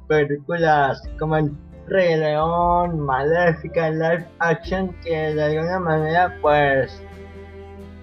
películas 0.09 1.03
como 1.19 1.37
el 1.37 1.53
Rey 1.89 2.17
León, 2.17 3.01
Maléfica, 3.01 3.91
live 3.91 4.27
action 4.41 4.95
que 5.03 5.35
de 5.35 5.43
alguna 5.43 5.79
manera 5.79 6.35
pues 6.41 7.03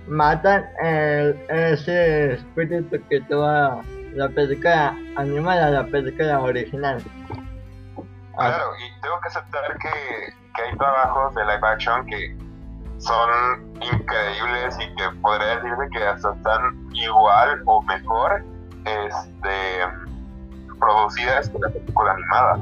matan 0.08 0.66
el, 0.82 1.40
ese 1.50 2.34
espíritu 2.34 2.98
que 3.10 3.22
tuvo 3.22 3.82
la 4.14 4.30
película 4.30 4.96
animada, 5.16 5.70
la 5.70 5.86
película 5.86 6.40
original. 6.40 7.04
Claro, 8.38 8.66
y 8.78 9.02
tengo 9.02 9.20
que 9.22 9.28
aceptar 9.28 9.78
que, 9.80 10.34
que 10.56 10.62
hay 10.62 10.78
trabajos 10.78 11.34
de 11.36 11.42
live 11.46 11.68
action 11.68 12.06
que 12.06 12.38
son 12.98 13.74
increíbles 13.82 14.78
y 14.80 14.96
que 14.96 15.10
podría 15.22 15.58
decirse 15.58 15.90
que 15.92 16.04
hasta 16.04 16.34
están 16.34 16.90
igual 16.94 17.62
o 17.66 17.82
mejor 17.84 18.44
este, 18.86 19.82
producidas 20.80 21.50
que 21.50 21.60
la 21.60 21.70
película 21.70 22.12
animada. 22.12 22.60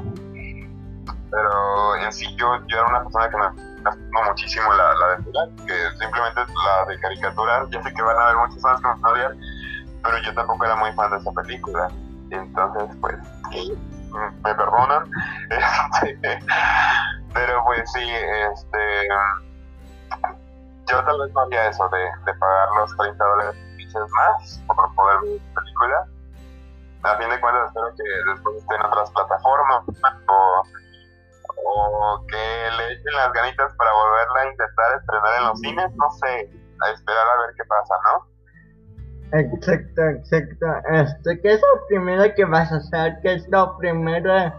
Pero 1.30 1.96
en 1.96 2.12
sí 2.12 2.26
yo, 2.36 2.58
yo 2.66 2.78
era 2.78 2.88
una 2.88 3.02
persona 3.02 3.28
que 3.30 3.36
me 3.36 3.73
gustó 3.90 4.22
muchísimo 4.28 4.72
la, 4.72 4.94
la 4.94 5.08
de 5.08 5.18
Mulan, 5.18 5.56
que 5.66 5.90
simplemente 5.98 6.40
la 6.40 6.84
de 6.86 7.00
caricatura, 7.00 7.66
ya 7.70 7.82
sé 7.82 7.92
que 7.92 8.02
van 8.02 8.16
a 8.16 8.22
haber 8.24 8.36
muchas 8.36 8.62
fans 8.62 8.80
que 8.80 8.88
me 8.88 9.54
pero 10.02 10.18
yo 10.18 10.34
tampoco 10.34 10.64
era 10.64 10.76
muy 10.76 10.92
fan 10.92 11.10
de 11.10 11.16
esa 11.16 11.32
película. 11.32 11.88
Entonces, 12.30 12.96
pues, 13.00 13.16
me 14.10 14.54
perdonan. 14.54 15.10
Este, 16.02 16.38
pero 17.32 17.64
pues 17.64 17.90
sí, 17.92 18.10
este 18.52 19.08
yo 20.86 21.04
tal 21.04 21.18
vez 21.20 21.32
no 21.32 21.40
haría 21.40 21.68
eso 21.68 21.88
de, 21.88 21.98
de 21.98 22.38
pagar 22.38 22.68
los 22.78 22.96
30 22.96 23.24
dólares 23.24 23.56
más 23.94 24.60
por 24.66 24.94
poder 24.94 25.20
ver 25.20 25.40
la 25.54 25.60
película. 25.60 26.06
A 27.02 27.16
fin 27.16 27.28
de 27.28 27.40
cuentas 27.40 27.68
espero 27.68 27.94
que 27.96 28.30
después 28.30 28.56
esté 28.56 28.74
en 28.74 28.82
otras 28.82 29.10
plataformas 29.10 29.84
o, 30.28 30.62
o 31.56 32.24
que 32.26 32.36
le 32.36 32.92
echen 32.92 33.12
las 33.14 33.32
ganitas 33.32 33.72
para 33.76 33.90
volverla 33.92 34.40
a 34.40 34.50
intentar 34.50 35.00
estrenar 35.00 35.40
en 35.40 35.46
los 35.48 35.60
cines, 35.60 35.96
no 35.96 36.10
sé, 36.10 36.50
a 36.80 36.90
esperar 36.90 37.26
a 37.26 37.40
ver 37.46 37.54
qué 37.56 37.64
pasa, 37.64 37.94
¿no? 38.04 38.34
Exacto, 39.32 40.02
exacto. 40.02 40.66
Este, 40.92 41.40
¿Qué 41.40 41.52
es 41.54 41.60
lo 41.60 41.86
primero 41.88 42.32
que 42.34 42.44
vas 42.44 42.70
a 42.70 42.76
hacer? 42.76 43.18
¿Qué 43.22 43.34
es 43.34 43.48
lo 43.48 43.76
primero 43.78 44.52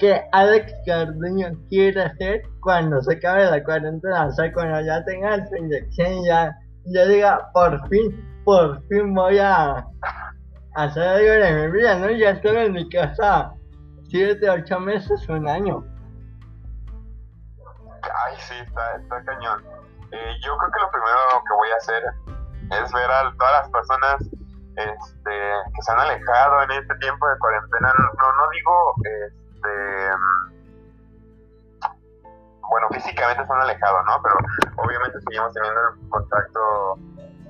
que 0.00 0.22
Alex 0.32 0.72
Carduño 0.86 1.52
quiere 1.68 2.02
hacer 2.02 2.42
cuando 2.60 3.00
se 3.02 3.14
acabe 3.14 3.44
la 3.44 3.62
cuarentena? 3.62 4.26
O 4.26 4.32
sea, 4.32 4.52
cuando 4.52 4.80
ya 4.80 5.04
tenga 5.04 5.46
su 5.46 5.56
inyección, 5.56 6.24
ya, 6.24 6.56
ya 6.86 7.06
diga, 7.06 7.50
por 7.52 7.88
fin, 7.88 8.42
por 8.44 8.82
fin 8.88 9.14
voy 9.14 9.38
a 9.38 9.86
hacer 10.74 11.02
algo 11.02 11.30
de 11.30 11.52
mi 11.52 11.72
vida, 11.72 11.94
¿no? 11.98 12.10
Ya 12.10 12.30
estoy 12.30 12.56
en 12.56 12.72
mi 12.72 12.88
casa 12.88 13.52
7, 14.08 14.50
8 14.50 14.80
meses, 14.80 15.28
un 15.28 15.48
año. 15.48 15.84
Ay, 18.02 18.36
sí, 18.38 18.54
está, 18.54 19.24
cañón. 19.24 19.62
Eh, 20.10 20.34
yo 20.42 20.56
creo 20.56 20.70
que 20.72 20.80
lo 20.80 20.90
primero 20.90 21.42
que 21.46 21.54
voy 21.54 21.70
a 21.70 21.76
hacer 21.76 22.02
es 22.82 22.92
ver 22.92 23.10
a 23.10 23.32
todas 23.36 23.52
las 23.52 23.70
personas 23.70 24.22
este, 24.76 25.30
que 25.74 25.82
se 25.82 25.92
han 25.92 26.00
alejado 26.00 26.62
en 26.62 26.70
este 26.70 26.94
tiempo 26.96 27.28
de 27.28 27.38
cuarentena. 27.38 27.92
No, 27.98 28.32
no 28.32 28.50
digo, 28.50 28.94
este, 29.04 30.10
bueno, 32.68 32.88
físicamente 32.92 33.44
se 33.44 33.52
han 33.52 33.60
alejado, 33.60 34.02
¿no? 34.04 34.22
Pero 34.22 34.36
obviamente 34.76 35.20
seguimos 35.20 35.52
teniendo 35.52 35.80
el 35.80 36.08
contacto 36.08 36.98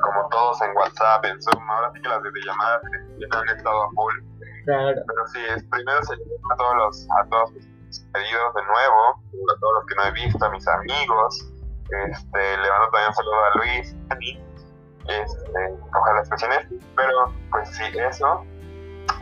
como 0.01 0.29
todos 0.31 0.61
en 0.63 0.77
WhatsApp, 0.77 1.25
en 1.25 1.43
Zoom. 1.43 1.71
Ahora 1.71 1.93
sí 1.93 2.01
que 2.01 2.09
las 2.09 2.23
videollamadas 2.23 2.83
han 3.31 3.49
estado 3.57 3.83
a 3.85 3.91
full. 3.91 4.15
Pero 4.69 5.27
sí, 5.33 5.41
es 5.57 5.65
primero 5.65 6.03
se 6.03 6.15
a 6.15 6.57
todos 6.57 6.77
los, 6.77 7.09
a 7.19 7.25
todos 7.29 7.53
mis 7.53 7.67
pedidos 8.13 8.55
de 8.55 8.63
nuevo, 8.65 9.09
a 9.11 9.61
todos 9.61 9.75
los 9.75 9.87
que 9.87 9.95
no 9.97 10.05
he 10.05 10.11
visto, 10.13 10.45
a 10.45 10.51
mis 10.51 10.69
amigos. 10.69 11.53
Este, 11.91 12.57
le 12.59 12.71
mando 12.71 12.91
también 12.91 13.09
un 13.09 13.15
saludo 13.15 13.45
a 13.45 13.59
Luis, 13.59 13.97
a 14.11 14.15
mí 14.17 14.39
este, 15.09 15.75
ojalá 15.99 16.21
expresiones, 16.21 16.67
pero 16.95 17.33
pues 17.51 17.69
sí, 17.71 17.85
eso, 17.97 18.45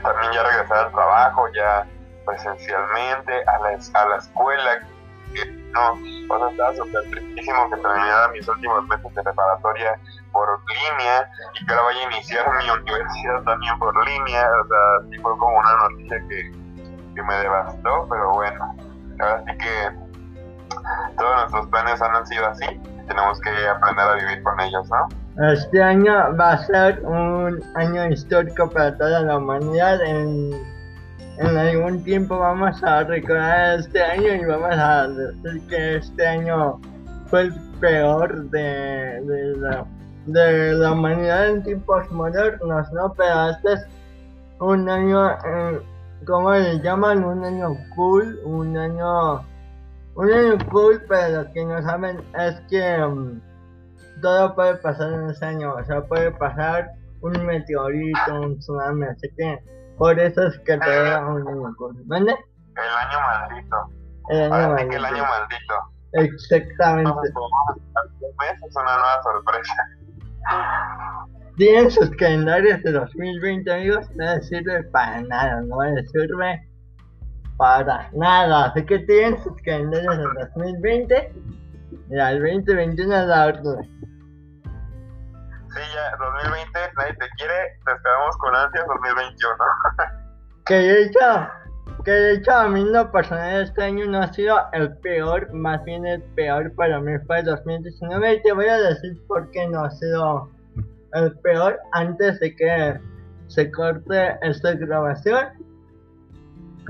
también 0.03 0.33
ya 0.33 0.43
regresar 0.43 0.87
al 0.87 0.93
trabajo, 0.93 1.47
ya 1.55 1.87
presencialmente, 2.27 3.45
a 3.45 3.59
la, 3.61 3.69
a 3.69 4.09
la 4.09 4.17
escuela, 4.17 4.81
no, 5.73 5.93
o 5.93 6.39
sea, 6.39 6.51
estaba 6.51 6.75
súper 6.75 7.11
tristísimo 7.11 7.71
que 7.71 7.77
terminara 7.77 8.29
mis 8.29 8.49
últimos 8.49 8.85
meses 8.89 9.15
de 9.15 9.23
preparatoria 9.23 10.01
por 10.37 10.61
línea 10.69 11.31
y 11.55 11.65
que 11.65 11.73
ahora 11.73 11.85
vaya 11.85 12.01
a 12.01 12.13
iniciar 12.13 12.45
mi 12.59 12.71
universidad 12.71 13.43
también 13.45 13.79
por 13.79 14.07
línea, 14.07 14.47
o 14.63 14.69
sea, 14.69 15.11
sí 15.11 15.19
fue 15.23 15.39
como 15.39 15.59
una 15.59 15.89
noticia 15.89 16.19
que, 16.29 16.53
que 17.15 17.23
me 17.23 17.35
devastó, 17.37 18.07
pero 18.11 18.33
bueno, 18.33 18.77
ahora 19.21 19.43
sí 19.47 19.59
que 19.59 20.07
todos 21.17 21.37
nuestros 21.37 21.67
planes 21.69 22.03
han 22.03 22.27
sido 22.27 22.47
así, 22.47 22.67
tenemos 23.09 23.41
que 23.41 23.51
aprender 23.67 24.05
a 24.05 24.15
vivir 24.15 24.43
con 24.43 24.61
ellos, 24.61 24.87
¿no? 24.91 25.53
Este 25.53 25.83
año 25.83 26.37
va 26.37 26.53
a 26.53 26.59
ser 26.59 27.01
un 27.01 27.63
año 27.75 28.09
histórico 28.09 28.71
para 28.71 28.97
toda 28.97 29.21
la 29.21 29.37
humanidad. 29.37 30.01
En, 30.03 30.51
en 31.39 31.57
algún 31.59 32.03
tiempo 32.05 32.39
vamos 32.39 32.83
a 32.83 33.05
recordar 33.05 33.81
este 33.81 34.03
año 34.03 34.35
y 34.35 34.45
vamos 34.47 34.75
a 34.75 35.09
decir 35.09 35.67
que 35.69 35.97
este 35.97 36.27
año 36.27 36.81
fue 37.27 37.43
el 37.43 37.55
peor 37.81 38.49
de, 38.51 39.21
de, 39.23 39.57
la, 39.59 39.85
de 40.27 40.73
la 40.75 40.93
humanidad 40.93 41.49
en 41.49 41.63
tiempos 41.63 42.11
modernos, 42.11 42.93
¿no? 42.93 43.13
Pero 43.15 43.51
este 43.51 43.73
es 43.75 43.87
un 44.61 44.89
año, 44.89 45.31
eh, 45.31 45.81
¿cómo 46.27 46.53
le 46.53 46.81
llaman? 46.81 47.25
Un 47.25 47.45
año 47.45 47.77
cool, 47.95 48.41
un 48.45 48.77
año... 48.77 49.45
Un 50.15 50.33
año 50.33 50.57
cool, 50.71 51.03
pero 51.09 51.43
los 51.43 51.53
que 51.53 51.65
no 51.65 51.83
saben 51.83 52.23
es 52.39 52.61
que... 52.69 53.03
Um, 53.03 53.41
todo 54.23 54.55
puede 54.55 54.77
pasar 54.77 55.13
en 55.13 55.31
ese 55.31 55.45
año, 55.45 55.75
o 55.75 55.85
sea, 55.85 56.03
puede 56.03 56.31
pasar 56.33 56.91
un 57.21 57.33
meteorito, 57.45 58.35
un 58.35 58.59
tsunami, 58.59 59.07
así 59.07 59.29
que 59.37 59.63
por 59.99 60.19
eso 60.19 60.47
es 60.47 60.59
que 60.61 60.77
te 60.79 61.03
da 61.03 61.27
un 61.27 61.47
año 61.47 61.75
¿Vale? 62.07 62.37
El 62.77 63.09
año 63.09 63.21
maldito. 63.21 63.77
El 64.31 64.53
año 64.53 64.69
maldito. 64.71 64.97
el 64.97 65.05
año 65.05 65.23
maldito. 65.23 65.75
Exactamente. 66.13 67.29
es 67.29 68.77
una 68.77 68.97
nueva 68.97 69.23
sorpresa. 69.23 69.75
Tienen 71.57 71.91
sus 71.91 72.11
calendarios 72.11 72.83
de 72.83 72.93
2020, 72.93 73.73
amigos, 73.73 74.11
no 74.15 74.43
sirve 74.43 74.83
para 74.85 75.23
nada, 75.23 75.63
no 75.63 75.83
les 75.83 76.11
sirve 76.11 76.69
para 77.57 78.11
nada. 78.13 78.67
Así 78.67 78.85
que 78.85 78.99
tienen 79.01 79.43
sus 79.43 79.57
calendarios 79.63 80.19
de 80.19 80.25
2020 80.55 81.33
y 82.11 82.19
al 82.19 82.41
2021 82.41 83.27
la 83.27 83.47
orden. 83.47 83.83
Sí, 85.75 85.83
ya, 85.95 86.17
2020, 86.19 86.79
nadie 86.97 87.15
te 87.15 87.29
quiere, 87.37 87.55
te 87.85 87.93
esperamos 87.93 88.37
con 88.39 88.55
ansias 88.55 88.87
2021. 88.87 89.57
que 90.67 90.75
de 90.75 91.03
hecho, 91.05 91.49
que 92.05 92.11
de 92.11 92.35
hecho 92.35 92.53
a 92.53 92.69
mí 92.69 92.85
no 92.85 93.11
personal 93.11 93.63
este 93.63 93.83
año 93.83 94.07
no 94.07 94.19
ha 94.23 94.33
sido 94.33 94.57
el 94.73 94.97
peor, 94.99 95.53
más 95.53 95.83
bien 95.85 96.07
el 96.07 96.23
peor 96.35 96.73
para 96.75 97.01
mí 97.01 97.13
fue 97.27 97.41
el 97.41 97.47
2019 97.47 98.35
y 98.35 98.43
te 98.43 98.53
voy 98.53 98.67
a 98.67 98.79
decir 98.79 99.21
por 99.27 99.51
qué 99.51 99.67
no 99.69 99.85
ha 99.85 99.91
sido 99.91 100.49
el 101.15 101.33
peor 101.39 101.79
antes 101.93 102.39
de 102.41 102.55
que 102.55 103.01
se 103.49 103.71
corte 103.71 104.37
esta 104.43 104.75
grabación. 104.75 105.47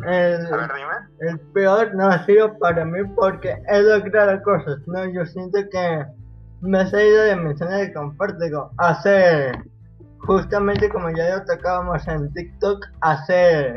El, 0.06 0.46
el 1.20 1.40
peor 1.54 1.94
no 1.94 2.08
ha 2.08 2.24
sido 2.26 2.58
para 2.58 2.84
mí 2.84 2.98
porque 3.14 3.56
he 3.68 3.80
logrado 3.80 4.42
cosas, 4.42 4.78
¿no? 4.86 5.06
Yo 5.06 5.24
siento 5.24 5.58
que 5.70 6.04
me 6.60 6.78
ha 6.78 6.86
salido 6.86 7.22
de 7.22 7.36
mi 7.36 7.56
zona 7.56 7.76
de 7.78 7.92
confort. 7.94 8.38
Digo, 8.38 8.70
hace, 8.76 9.52
justamente 10.18 10.90
como 10.90 11.08
ya 11.10 11.36
lo 11.36 11.44
tocábamos 11.46 12.06
en 12.08 12.30
TikTok, 12.34 12.84
hace 13.00 13.74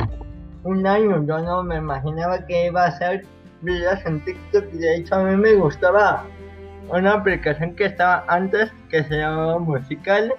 un 0.63 0.85
año 0.85 1.23
yo 1.25 1.39
no 1.39 1.63
me 1.63 1.77
imaginaba 1.77 2.45
que 2.45 2.67
iba 2.67 2.83
a 2.83 2.87
hacer 2.87 3.25
videos 3.61 3.99
en 4.05 4.23
TikTok 4.23 4.65
y 4.73 4.77
de 4.77 4.95
hecho 4.97 5.15
a 5.15 5.23
mí 5.23 5.35
me 5.35 5.53
gustaba 5.55 6.23
una 6.89 7.13
aplicación 7.13 7.75
que 7.75 7.85
estaba 7.85 8.23
antes 8.27 8.71
que 8.89 9.03
se 9.03 9.17
llamaba 9.17 9.59
Musical. 9.59 10.33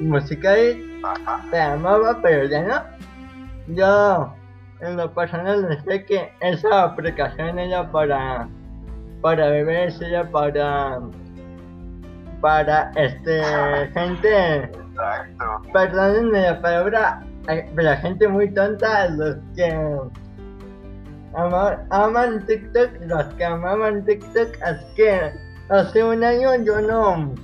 Musical 0.00 0.76
se 1.50 1.56
llamaba, 1.56 2.18
pero 2.22 2.46
ya 2.46 2.62
no. 2.62 3.74
Yo 3.74 4.34
en 4.80 4.96
lo 4.96 5.12
personal 5.12 5.82
sé 5.86 6.04
que 6.04 6.32
esa 6.40 6.84
aplicación 6.84 7.58
era 7.58 7.90
para 7.90 8.48
para 9.20 9.48
beberse, 9.48 10.06
para 10.32 11.00
para 12.40 12.90
este 12.96 13.42
gente 13.94 14.64
Exacto. 14.64 15.62
perdónenme 15.72 16.42
la 16.42 16.60
palabra 16.60 17.22
pero 17.46 17.96
gente 17.98 18.28
muy 18.28 18.50
tonta 18.52 19.08
los 19.10 19.36
que 19.56 19.70
ama- 21.34 21.78
aman 21.90 22.44
TikTok 22.46 22.90
los 23.06 23.24
que 23.34 23.44
amaban 23.44 24.04
TikTok 24.04 24.48
es 24.66 24.78
que 24.96 25.32
hace 25.68 26.04
un 26.04 26.22
año 26.24 26.54
yo 26.64 26.80
no 26.80 27.34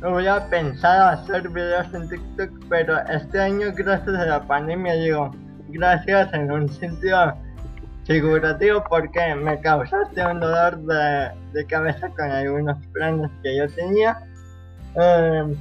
no 0.00 0.14
hubiera 0.14 0.46
pensado 0.48 1.08
hacer 1.08 1.48
videos 1.48 1.92
en 1.94 2.08
TikTok 2.08 2.50
pero 2.68 2.98
este 3.08 3.40
año 3.40 3.68
gracias 3.74 4.16
a 4.16 4.26
la 4.26 4.42
pandemia 4.42 4.94
digo 4.94 5.30
gracias 5.70 6.32
en 6.34 6.50
un 6.50 6.68
sentido 6.68 7.34
figurativo 8.06 8.82
porque 8.88 9.34
me 9.34 9.60
causaste 9.60 10.24
un 10.24 10.40
dolor 10.40 10.78
de, 10.78 11.30
de 11.52 11.66
cabeza 11.66 12.08
con 12.08 12.30
algunos 12.30 12.78
planes 12.94 13.30
que 13.42 13.54
yo 13.58 13.68
tenía. 13.74 14.18
Eh, 14.94 15.54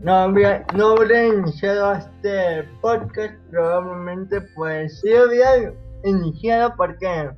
no, 0.00 0.14
habría, 0.14 0.64
no 0.74 0.92
habría 0.92 1.28
iniciado 1.28 1.92
este 1.92 2.64
podcast, 2.80 3.34
probablemente 3.50 4.40
pues 4.54 4.98
sí 5.00 5.12
habría 5.12 5.74
iniciado 6.04 6.74
porque 6.76 7.30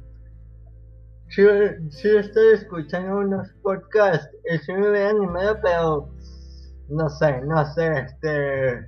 sí, 1.29 1.43
sí 1.91 2.09
estoy 2.17 2.55
escuchando 2.55 3.17
unos 3.19 3.49
podcasts 3.63 4.31
y 4.53 4.59
sí 4.59 4.73
me 4.73 4.91
hubiera 4.91 5.11
animado, 5.11 5.59
pero 5.63 6.09
no 6.89 7.09
sé, 7.09 7.41
no 7.43 7.65
sé, 7.75 8.01
este... 8.01 8.87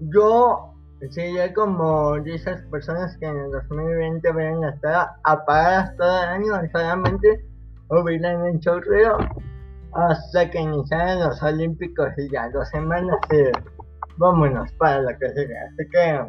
Yo 0.00 0.74
sería 1.10 1.52
como 1.54 2.16
esas 2.16 2.62
personas 2.64 3.16
que 3.18 3.26
en 3.26 3.36
el 3.36 3.50
2020 3.50 4.30
hubieran 4.30 4.64
estado 4.64 5.08
apagadas 5.24 5.96
todo 5.96 6.22
el 6.22 6.28
año 6.28 6.64
y 6.64 6.68
solamente 6.70 7.44
hubieran 7.88 8.46
hecho 8.54 8.80
ruido 8.80 9.18
hasta 9.94 10.50
que 10.50 10.60
iniciaran 10.60 11.20
los 11.20 11.42
Olímpicos 11.42 12.08
y 12.18 12.30
ya 12.30 12.48
dos 12.50 12.68
semanas 12.68 13.16
y 13.30 13.50
vámonos 14.16 14.70
para 14.72 15.02
la 15.02 15.16
que 15.18 15.28
sigue. 15.30 15.56
Así 15.58 15.88
que 15.90 16.20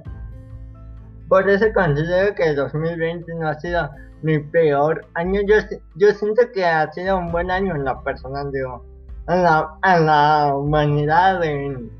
por 1.28 1.49
eso 1.49 1.66
considero 1.74 2.36
que 2.36 2.49
el 2.49 2.55
2020 2.55 3.34
no 3.36 3.47
ha 3.47 3.55
sido 3.55 3.89
mi 4.22 4.39
peor 4.39 5.05
año. 5.16 5.41
Yo, 5.47 5.55
yo 5.95 6.11
siento 6.11 6.43
que 6.53 6.66
ha 6.66 6.91
sido 6.91 7.18
un 7.18 7.32
buen 7.32 7.49
año 7.49 7.76
en 7.76 7.84
la 7.84 8.01
personal, 8.03 8.51
digo, 8.51 8.86
en 9.28 9.43
la, 9.43 9.68
en 9.84 10.05
la 10.05 10.55
humanidad, 10.55 11.43
en, 11.43 11.91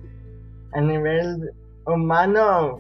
a 0.74 0.82
nivel 0.82 1.52
humano, 1.88 2.80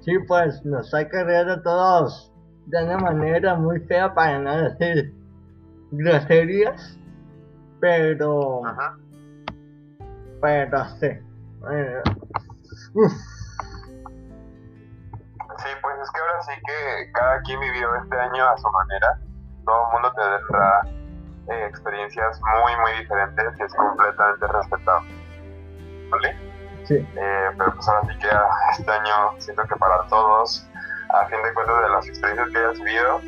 sí, 0.00 0.12
pues 0.26 0.64
nos 0.64 0.92
ha 0.94 1.06
cargado 1.08 1.52
a 1.52 1.62
todos 1.62 2.32
de 2.66 2.84
una 2.84 2.98
manera 2.98 3.54
muy 3.56 3.80
fea 3.80 4.14
para 4.14 4.38
no 4.38 4.56
decir 4.62 5.12
groserías, 5.90 6.98
pero, 7.82 8.64
Ajá. 8.64 8.96
pero 10.40 10.84
sí. 11.00 11.06
eh, 11.06 12.02
uf, 12.94 13.12
Sí, 15.58 15.68
pues 15.82 15.96
es 16.00 16.10
que 16.10 16.20
ahora 16.20 16.42
sí 16.42 16.52
que 16.66 17.12
cada 17.12 17.40
quien 17.42 17.60
vivió 17.60 17.94
este 17.96 18.18
año 18.18 18.48
a 18.48 18.56
su 18.56 18.68
manera. 18.70 19.18
Todo 19.64 19.86
el 19.86 19.92
mundo 19.92 20.12
tendrá 20.14 20.82
eh, 21.48 21.66
experiencias 21.68 22.40
muy, 22.40 22.72
muy 22.80 22.92
diferentes 23.00 23.58
y 23.58 23.62
es 23.62 23.74
completamente 23.74 24.46
respetable. 24.46 25.14
¿Vale? 26.10 26.36
sí, 26.84 26.94
Eh, 27.16 27.50
pero 27.58 27.74
pues 27.74 27.88
ahora 27.88 28.02
sí 28.12 28.18
que 28.18 28.28
este 28.78 28.90
año 28.90 29.34
siento 29.38 29.62
que 29.64 29.76
para 29.76 30.02
todos, 30.08 30.66
a 31.10 31.26
fin 31.26 31.42
de 31.42 31.54
cuentas 31.54 31.80
de 31.82 31.88
las 31.90 32.08
experiencias 32.08 32.48
que 32.50 32.58
hayas 32.58 32.78
vivido, 32.80 33.20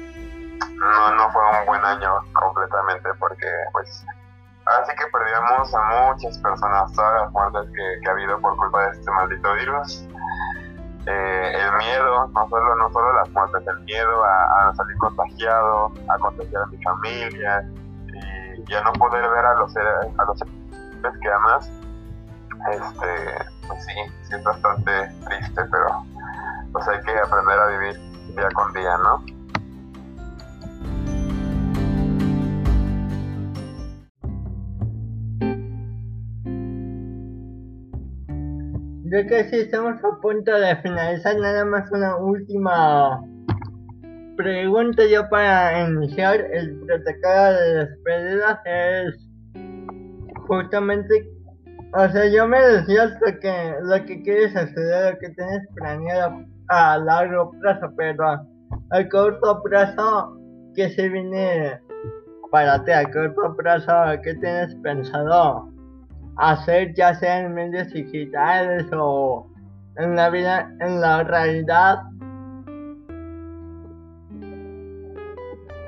no, 0.74 1.14
no 1.14 1.30
fue 1.32 1.42
un 1.60 1.66
buen 1.66 1.84
año 1.84 2.10
completamente 2.32 3.10
porque 3.20 3.46
pues 3.72 4.04
sí 4.86 4.92
que 4.96 5.06
perdíamos 5.12 5.74
a 5.74 6.08
muchas 6.08 6.38
personas, 6.38 6.92
todas 6.92 7.22
las 7.22 7.32
muertes 7.32 7.70
que, 7.74 8.00
que 8.00 8.08
ha 8.08 8.12
habido 8.12 8.40
por 8.40 8.56
culpa 8.56 8.86
de 8.86 8.98
este 8.98 9.10
maldito 9.10 9.52
virus. 9.54 10.08
Eh, 11.06 11.52
el 11.54 11.76
miedo, 11.76 12.28
no 12.28 12.48
solo, 12.48 12.76
no 12.76 12.90
solo 12.90 13.12
las 13.12 13.28
muertes, 13.30 13.62
el 13.66 13.80
miedo 13.80 14.24
a, 14.24 14.68
a 14.68 14.74
salir 14.74 14.96
contagiado, 14.96 15.92
a 16.08 16.18
contagiar 16.18 16.62
a 16.62 16.66
mi 16.66 16.82
familia 16.82 17.70
y 18.56 18.70
ya 18.70 18.80
no 18.82 18.92
poder 18.94 19.28
ver 19.28 19.44
a 19.44 19.54
los 19.54 19.72
seres, 19.72 20.06
a 20.16 20.24
los 20.24 20.38
seres 20.38 21.20
que 21.20 21.30
amas 21.30 21.70
este, 22.70 23.44
pues 23.66 23.84
sí, 23.84 23.92
sí 24.22 24.34
es 24.34 24.44
bastante 24.44 25.08
triste, 25.26 25.64
pero 25.70 26.04
pues 26.72 26.88
hay 26.88 27.00
que 27.02 27.18
aprender 27.18 27.58
a 27.58 27.66
vivir 27.66 28.00
día 28.36 28.48
con 28.54 28.72
día, 28.72 28.96
¿no? 28.98 29.24
Yo 39.14 39.24
que 39.28 39.44
sí 39.44 39.60
estamos 39.60 40.02
a 40.02 40.20
punto 40.20 40.50
de 40.50 40.74
finalizar, 40.78 41.38
nada 41.38 41.64
más 41.64 41.88
una 41.92 42.16
última 42.16 43.22
pregunta 44.36 45.04
yo 45.06 45.28
para 45.28 45.86
iniciar 45.86 46.40
el 46.52 46.80
protocolo 46.80 47.52
de 47.52 47.74
despedida 47.74 48.60
es 48.64 49.14
justamente, 50.48 51.30
o 51.92 52.08
sea, 52.08 52.26
yo 52.26 52.48
me 52.48 52.60
decías 52.60 53.12
lo 53.24 53.38
que, 53.38 53.74
lo 53.82 54.04
que 54.04 54.20
quieres 54.24 54.56
hacer, 54.56 55.12
lo 55.12 55.18
que 55.20 55.28
tienes 55.28 55.62
planeado 55.76 56.44
a 56.70 56.98
largo 56.98 57.52
plazo, 57.60 57.92
pero 57.96 58.28
a, 58.28 59.08
corto 59.12 59.62
plazo, 59.62 60.36
¿qué 60.74 60.90
se 60.90 61.08
viene 61.08 61.80
para 62.50 62.82
ti? 62.82 62.90
A 62.90 63.04
corto 63.12 63.54
plazo, 63.58 63.92
¿qué 64.24 64.34
tienes 64.34 64.74
pensado? 64.82 65.72
Hacer 66.36 66.94
ya 66.94 67.14
sea 67.14 67.40
en 67.40 67.54
medios 67.54 67.92
digitales 67.92 68.86
o 68.92 69.46
en 69.96 70.16
la 70.16 70.30
vida, 70.30 70.68
en 70.80 71.00
la 71.00 71.22
realidad. 71.22 72.02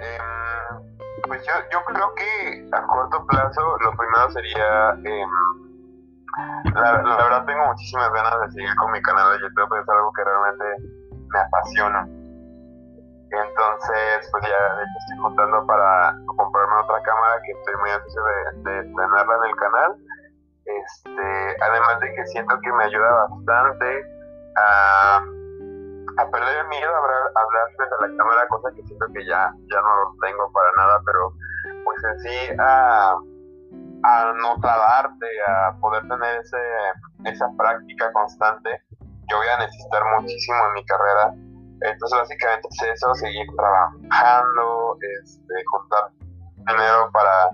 Em, 0.00 0.22
pues 1.26 1.44
yo, 1.46 1.52
yo 1.72 1.84
creo 1.86 2.14
que 2.14 2.68
a 2.72 2.82
corto 2.86 3.26
plazo 3.26 3.78
lo 3.78 3.92
primero 3.96 4.30
sería, 4.30 4.90
em, 5.04 5.30
la, 6.74 7.02
la 7.02 7.16
verdad 7.16 7.44
tengo 7.46 7.66
muchísimas 7.66 8.12
ganas 8.12 8.40
de 8.42 8.50
seguir 8.52 8.76
con 8.76 8.92
mi 8.92 9.02
canal 9.02 9.32
de 9.32 9.40
YouTube, 9.40 9.80
es 9.80 9.88
algo 9.88 10.12
que 10.12 10.24
realmente 10.24 10.64
me 11.32 11.38
apasiona. 11.40 12.08
Entonces, 13.28 14.28
pues 14.30 14.44
ya 14.44 14.76
de 14.76 14.82
hecho 14.82 14.98
estoy 15.00 15.18
juntando 15.18 15.66
para 15.66 16.16
comprarme 16.26 16.74
otra 16.84 17.02
cámara 17.02 17.40
que 17.44 17.52
estoy 17.52 17.74
muy 17.80 17.90
ansioso 17.90 18.22
de 18.62 18.82
tenerla 18.84 19.34
en 19.36 19.50
el 19.50 19.56
canal. 19.56 19.96
Este, 20.66 21.56
además 21.62 22.00
de 22.00 22.14
que 22.14 22.26
siento 22.26 22.58
que 22.60 22.72
me 22.72 22.84
ayuda 22.84 23.28
bastante 23.28 24.02
a, 24.56 25.24
perder 26.32 26.58
el 26.58 26.68
miedo 26.68 26.92
a 26.92 26.98
hablar, 26.98 27.22
a 27.34 27.40
hablar 27.40 27.66
frente 27.76 27.94
a 27.94 28.08
la 28.08 28.16
cámara, 28.16 28.48
cosa 28.48 28.70
que 28.74 28.82
siento 28.82 29.06
que 29.14 29.24
ya, 29.26 29.52
ya 29.70 29.80
no 29.80 29.96
lo 30.04 30.14
tengo 30.22 30.50
para 30.52 30.70
nada, 30.76 31.00
pero 31.06 31.32
pues 31.84 32.04
en 32.04 32.20
sí 32.20 32.56
a, 32.58 33.14
a 34.02 34.32
no 34.42 34.60
trabarte, 34.60 35.26
a 35.46 35.76
poder 35.80 36.02
tener 36.08 36.40
ese, 36.40 36.58
esa 37.24 37.46
práctica 37.56 38.12
constante, 38.12 38.82
yo 39.28 39.36
voy 39.36 39.46
a 39.48 39.58
necesitar 39.58 40.02
muchísimo 40.18 40.58
en 40.66 40.72
mi 40.74 40.84
carrera. 40.86 41.34
Entonces 41.82 42.18
básicamente 42.18 42.68
es 42.70 42.82
eso, 42.94 43.14
seguir 43.14 43.46
trabajando, 43.56 44.96
este, 45.22 45.54
juntar 45.66 46.10
dinero 46.66 47.10
para, 47.12 47.50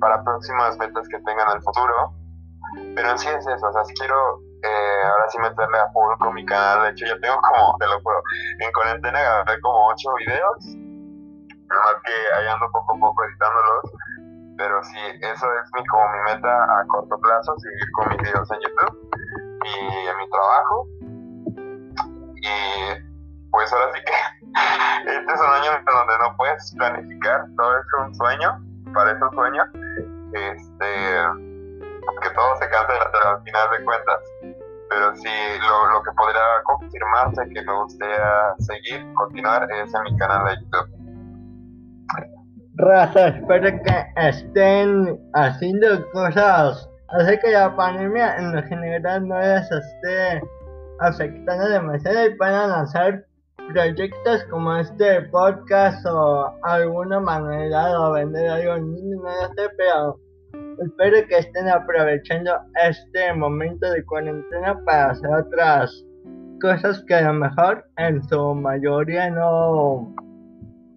para 0.00 0.22
próximas 0.22 0.76
metas 0.78 1.08
que 1.08 1.18
tengan 1.20 1.50
en 1.50 1.56
el 1.56 1.62
futuro. 1.62 2.12
Pero 2.94 3.18
sí 3.18 3.28
es 3.28 3.46
eso, 3.46 3.66
o 3.66 3.72
sea, 3.72 3.82
quiero 3.98 4.40
eh, 4.64 5.02
ahora 5.04 5.28
sí 5.28 5.38
meterle 5.38 5.78
a 5.78 5.92
full 5.92 6.16
con 6.18 6.34
mi 6.34 6.44
canal. 6.46 6.82
De 6.82 6.90
hecho, 6.90 7.06
yo 7.06 7.20
tengo 7.20 7.36
como, 7.42 7.76
te 7.78 7.86
lo 7.86 8.00
juro, 8.00 8.22
en 8.60 8.72
cuarentena 8.72 9.18
agarré 9.18 9.60
como 9.60 9.88
8 9.88 10.14
videos. 10.18 10.66
Nomás 11.68 11.96
que 12.04 12.12
ahí 12.36 12.46
ando 12.48 12.70
poco 12.72 12.96
a 12.96 13.00
poco 13.00 13.24
editándolos. 13.24 13.92
Pero 14.56 14.82
sí, 14.84 14.98
eso 15.20 15.46
es 15.46 15.70
mi, 15.74 15.84
como 15.86 16.04
mi 16.12 16.32
meta 16.32 16.48
a 16.48 16.86
corto 16.86 17.18
plazo, 17.18 17.54
seguir 17.58 17.90
con 17.92 18.08
mis 18.08 18.18
videos 18.18 18.50
en 18.52 18.58
YouTube 18.60 19.10
y 19.64 20.06
en 20.06 20.16
mi 20.16 20.30
trabajo. 20.30 20.86
Y 22.36 23.50
pues 23.50 23.72
ahora 23.72 23.92
sí 23.94 24.00
que 24.04 24.12
este 25.10 25.32
es 25.32 25.40
un 25.40 25.46
año 25.46 25.72
donde 25.84 26.18
no 26.20 26.36
puedes 26.36 26.74
planificar, 26.76 27.44
todo 27.56 27.78
es 27.78 27.86
un 27.98 28.14
sueño, 28.14 28.60
parece 28.94 29.24
un 29.24 29.34
sueño. 29.34 29.64
Este, 30.32 31.43
que 32.22 32.30
todo 32.30 32.56
se 32.56 32.68
cancela 32.68 33.10
al 33.30 33.42
final 33.42 33.70
de 33.70 33.84
cuentas. 33.84 34.20
Pero 34.90 35.16
sí, 35.16 35.28
lo, 35.92 36.02
que 36.02 36.10
podría 36.12 36.62
confirmarse 36.64 37.48
que 37.52 37.62
me 37.62 37.72
gustaría 37.72 38.54
seguir, 38.58 39.14
continuar, 39.14 39.66
es 39.72 39.92
en 39.94 40.02
mi 40.04 40.16
canal 40.18 40.44
de 40.46 40.62
YouTube. 40.62 41.04
Raza, 42.76 43.28
espero 43.28 43.70
que 43.82 44.06
estén 44.16 45.18
haciendo 45.34 46.10
cosas. 46.10 46.88
Así 47.08 47.38
que 47.38 47.50
la 47.52 47.74
pandemia 47.76 48.36
en 48.36 48.54
lo 48.54 48.62
general 48.64 49.28
no 49.28 49.38
les 49.38 49.70
esté 49.70 50.42
afectando 51.00 51.68
demasiado 51.68 52.26
y 52.26 52.34
puedan 52.36 52.70
hacer 52.72 53.26
proyectos 53.72 54.44
como 54.50 54.76
este 54.76 55.22
podcast 55.22 56.04
o 56.06 56.52
alguna 56.62 57.20
manera 57.20 58.00
o 58.00 58.12
vender 58.12 58.48
algo, 58.48 58.76
no 58.78 59.22
lo 59.22 59.54
sé, 59.54 59.70
pero 59.76 60.18
espero 60.82 61.26
que 61.28 61.38
estén 61.38 61.68
aprovechando 61.68 62.52
este 62.82 63.32
momento 63.34 63.90
de 63.90 64.04
cuarentena 64.04 64.78
para 64.84 65.10
hacer 65.10 65.30
otras 65.30 66.04
cosas 66.60 67.04
que 67.06 67.14
a 67.14 67.32
lo 67.32 67.34
mejor 67.34 67.84
en 67.96 68.22
su 68.24 68.54
mayoría 68.54 69.30
no 69.30 70.14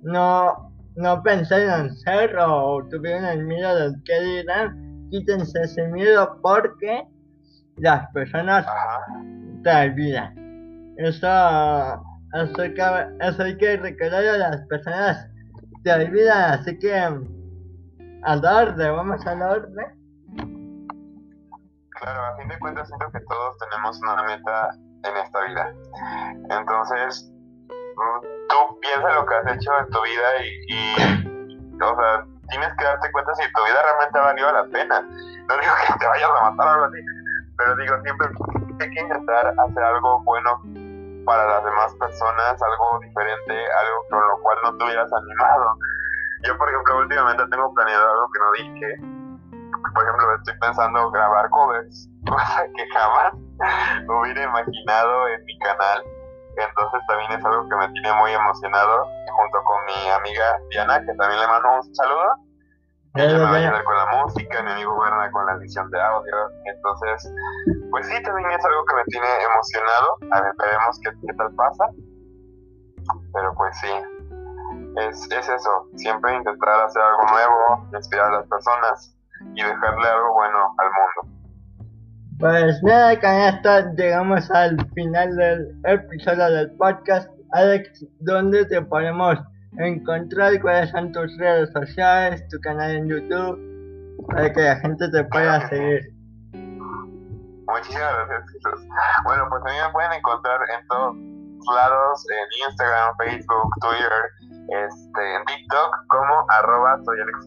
no 0.03 0.71
no 0.95 1.21
pensaron 1.21 1.87
hacer 1.87 2.35
o 2.39 2.83
tuvieron 2.89 3.25
el 3.25 3.45
miedo 3.45 3.91
de 3.91 4.03
que 4.03 4.19
dirán. 4.19 5.07
Quítense 5.11 5.61
ese 5.61 5.87
miedo 5.87 6.37
porque 6.41 7.03
las 7.77 8.09
personas 8.11 8.65
te 9.63 9.69
olvidan. 9.69 10.35
Eso 10.97 11.27
eso, 12.33 12.63
eso 12.63 13.43
hay 13.43 13.57
que 13.57 13.77
recordar 13.77 14.25
a 14.25 14.37
las 14.37 14.67
personas. 14.67 15.29
Te 15.83 15.93
olvidan 15.93 16.59
así 16.59 16.77
que 16.79 16.91
al 18.23 18.45
orden, 18.45 18.95
vamos 18.95 19.25
al 19.27 19.41
orden. 19.41 19.85
Claro, 21.89 22.25
a 22.25 22.37
fin 22.37 22.47
de 22.47 22.59
cuentas 22.59 22.87
siento 22.87 23.11
que 23.11 23.19
todos 23.21 23.57
tenemos 23.57 23.99
una 24.01 24.23
meta 24.23 24.69
en 25.03 25.17
esta 25.17 25.41
vida. 25.41 25.73
Entonces, 26.49 27.31
tú 28.49 28.79
piensa 28.81 29.13
lo 29.13 29.25
que 29.25 29.35
has 29.35 29.55
hecho 29.55 29.71
en 29.79 29.89
tu 29.89 30.01
vida 30.03 30.27
y, 30.43 31.81
o 31.81 31.95
sea, 31.95 32.25
tienes 32.49 32.73
que 32.77 32.83
darte 32.83 33.11
cuenta 33.11 33.35
si 33.35 33.51
tu 33.51 33.63
vida 33.65 33.81
realmente 33.81 34.19
ha 34.19 34.21
valido 34.21 34.51
la 34.51 34.63
pena. 34.65 35.01
No 35.01 35.57
digo 35.57 35.73
que 35.87 35.99
te 35.99 36.07
vayas 36.07 36.29
a 36.29 36.51
matar 36.51 36.67
o 36.67 36.71
algo 36.71 36.85
así, 36.85 36.99
pero 37.57 37.75
digo, 37.77 38.01
siempre 38.03 38.27
hay 38.79 38.89
que 38.91 39.01
intentar 39.01 39.53
hacer 39.57 39.83
algo 39.83 40.23
bueno 40.23 40.61
para 41.25 41.45
las 41.45 41.63
demás 41.65 41.93
personas, 41.95 42.61
algo 42.61 42.99
diferente, 43.01 43.53
algo 43.73 44.03
con 44.09 44.27
lo 44.27 44.41
cual 44.41 44.57
no 44.63 44.77
te 44.77 44.85
hubieras 44.85 45.11
animado. 45.11 45.77
Yo, 46.43 46.57
por 46.57 46.69
ejemplo, 46.69 46.97
últimamente 46.99 47.43
tengo 47.49 47.73
planeado 47.73 48.11
algo 48.11 48.29
que 48.31 48.39
no 48.39 48.51
dije. 48.51 48.95
Por 49.93 50.03
ejemplo, 50.03 50.35
estoy 50.35 50.59
pensando 50.59 51.11
grabar 51.11 51.49
covers, 51.49 52.09
cosa 52.27 52.63
que 52.75 52.87
jamás 52.93 53.33
hubiera 54.07 54.43
imaginado 54.43 55.27
en 55.29 55.45
mi 55.45 55.57
canal. 55.59 56.03
Entonces 56.57 57.01
también 57.07 57.31
es 57.33 57.45
algo 57.45 57.69
que 57.69 57.75
me 57.75 57.89
tiene 57.89 58.13
muy 58.13 58.31
emocionado, 58.31 59.05
junto 59.35 59.63
con 59.63 59.85
mi 59.85 60.09
amiga 60.09 60.59
Diana, 60.71 60.99
que 60.99 61.13
también 61.13 61.39
le 61.39 61.47
mando 61.47 61.75
un 61.75 61.95
saludo. 61.95 62.47
Ella 63.15 63.33
me 63.33 63.43
va 63.43 63.49
a 63.49 63.55
ayudar 63.55 63.83
con 63.83 63.97
la 63.97 64.05
música, 64.23 64.61
mi 64.61 64.71
amigo 64.71 64.99
Berna 64.99 65.31
con 65.31 65.45
la 65.45 65.53
edición 65.53 65.89
de 65.89 66.01
audio. 66.01 66.35
Entonces, 66.65 67.33
pues 67.89 68.07
sí, 68.07 68.21
también 68.21 68.51
es 68.51 68.63
algo 68.63 68.85
que 68.85 68.95
me 68.95 69.03
tiene 69.05 69.27
emocionado. 69.43 70.17
A 70.31 70.41
ver, 70.41 70.53
veremos 70.59 70.99
qué, 71.03 71.09
qué 71.25 71.33
tal 71.33 71.51
pasa. 71.55 71.85
Pero 73.33 73.53
pues 73.55 73.75
sí, 73.79 73.89
es, 74.97 75.27
es 75.31 75.49
eso, 75.49 75.89
siempre 75.95 76.35
intentar 76.35 76.85
hacer 76.85 77.01
algo 77.01 77.23
nuevo, 77.31 77.89
inspirar 77.95 78.33
a 78.33 78.37
las 78.37 78.47
personas 78.47 79.15
y 79.53 79.61
dejarle 79.61 80.07
algo 80.07 80.33
bueno 80.33 80.75
al 80.77 80.87
mundo. 80.87 81.37
Pues 82.39 82.83
nada, 82.83 83.19
con 83.19 83.31
esto 83.31 83.95
llegamos 83.95 84.51
al 84.51 84.77
final 84.93 85.35
del 85.35 85.81
episodio 85.85 86.49
del 86.49 86.71
podcast. 86.77 87.29
Alex, 87.53 88.05
¿dónde 88.19 88.65
te 88.65 88.81
podemos 88.81 89.39
encontrar? 89.79 90.61
¿Cuáles 90.61 90.91
son 90.91 91.11
tus 91.11 91.35
redes 91.37 91.71
sociales, 91.71 92.47
tu 92.49 92.59
canal 92.59 92.91
en 92.91 93.07
YouTube? 93.07 93.57
Para 94.27 94.53
que 94.53 94.61
la 94.61 94.75
gente 94.77 95.09
te 95.09 95.23
pueda 95.25 95.67
seguir. 95.69 96.13
Muchísimas 97.67 98.13
gracias, 98.27 98.51
Jesús. 98.51 98.87
Bueno, 99.25 99.45
pues 99.49 99.63
también 99.63 99.85
me 99.85 99.91
pueden 99.93 100.13
encontrar 100.13 100.59
en 100.79 100.87
todos 100.87 101.15
lados, 101.75 102.25
en 102.29 102.69
Instagram, 102.69 103.15
Facebook, 103.17 103.69
Twitter, 103.81 104.56
este, 104.67 105.35
en 105.35 105.45
TikTok 105.45 105.95
como 106.07 106.45
arroba 106.49 106.99
soy 107.05 107.19
Alex 107.21 107.45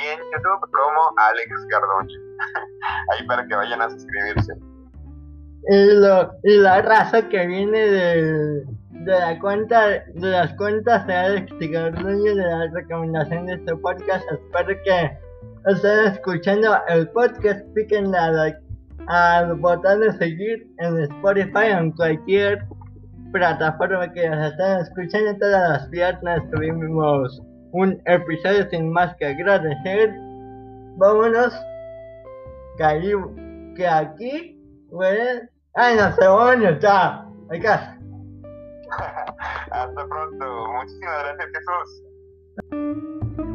y 0.00 0.06
en 0.06 0.18
YouTube 0.18 0.70
como 0.70 1.12
Alex 1.16 1.66
Garduño. 1.68 2.18
Ahí 3.12 3.26
para 3.26 3.46
que 3.46 3.56
vayan 3.56 3.80
a 3.80 3.90
suscribirse. 3.90 4.52
Y, 5.68 5.94
lo, 5.94 6.32
y 6.42 6.58
la 6.58 6.82
raza 6.82 7.28
que 7.28 7.46
viene 7.46 7.78
de, 7.78 8.64
de 8.90 9.18
la 9.18 9.38
cuenta 9.38 9.88
de 9.88 10.04
las 10.14 10.52
cuentas 10.54 11.06
de 11.06 11.14
Alex 11.14 11.52
Garduño 11.58 12.34
de 12.34 12.44
la 12.44 12.68
recomendación 12.72 13.46
de 13.46 13.54
este 13.54 13.76
podcast, 13.76 14.24
espero 14.30 14.76
que 14.84 15.18
estén 15.66 16.06
escuchando 16.06 16.76
el 16.88 17.08
podcast, 17.10 17.64
piquen 17.74 18.12
al 19.06 19.54
botón 19.54 20.00
de 20.00 20.12
seguir 20.12 20.66
en 20.78 20.98
Spotify 21.02 21.72
o 21.74 21.78
en 21.78 21.92
cualquier 21.92 22.64
plataforma 23.32 24.12
que 24.12 24.28
nos 24.28 24.52
están 24.52 24.80
escuchando 24.80 25.38
todas 25.38 25.70
las 25.70 25.90
viernes 25.90 26.50
tuvimos 26.50 27.42
un 27.72 28.00
episodio 28.04 28.68
sin 28.70 28.92
más 28.92 29.14
que 29.16 29.26
agradecer. 29.26 30.14
Vámonos. 30.96 31.54
Que, 32.76 33.86
aquí, 33.86 34.60
bueno, 34.90 35.48
ay 35.74 35.96
no 35.96 36.12
se 36.12 36.28
bueno, 36.28 36.78
chao, 36.80 37.32
a 37.50 37.58
casa. 37.60 37.98
Hasta 39.70 40.06
pronto, 40.06 40.66
muchísimas 40.72 41.24
gracias 41.24 41.48
Jesús. 42.70 43.48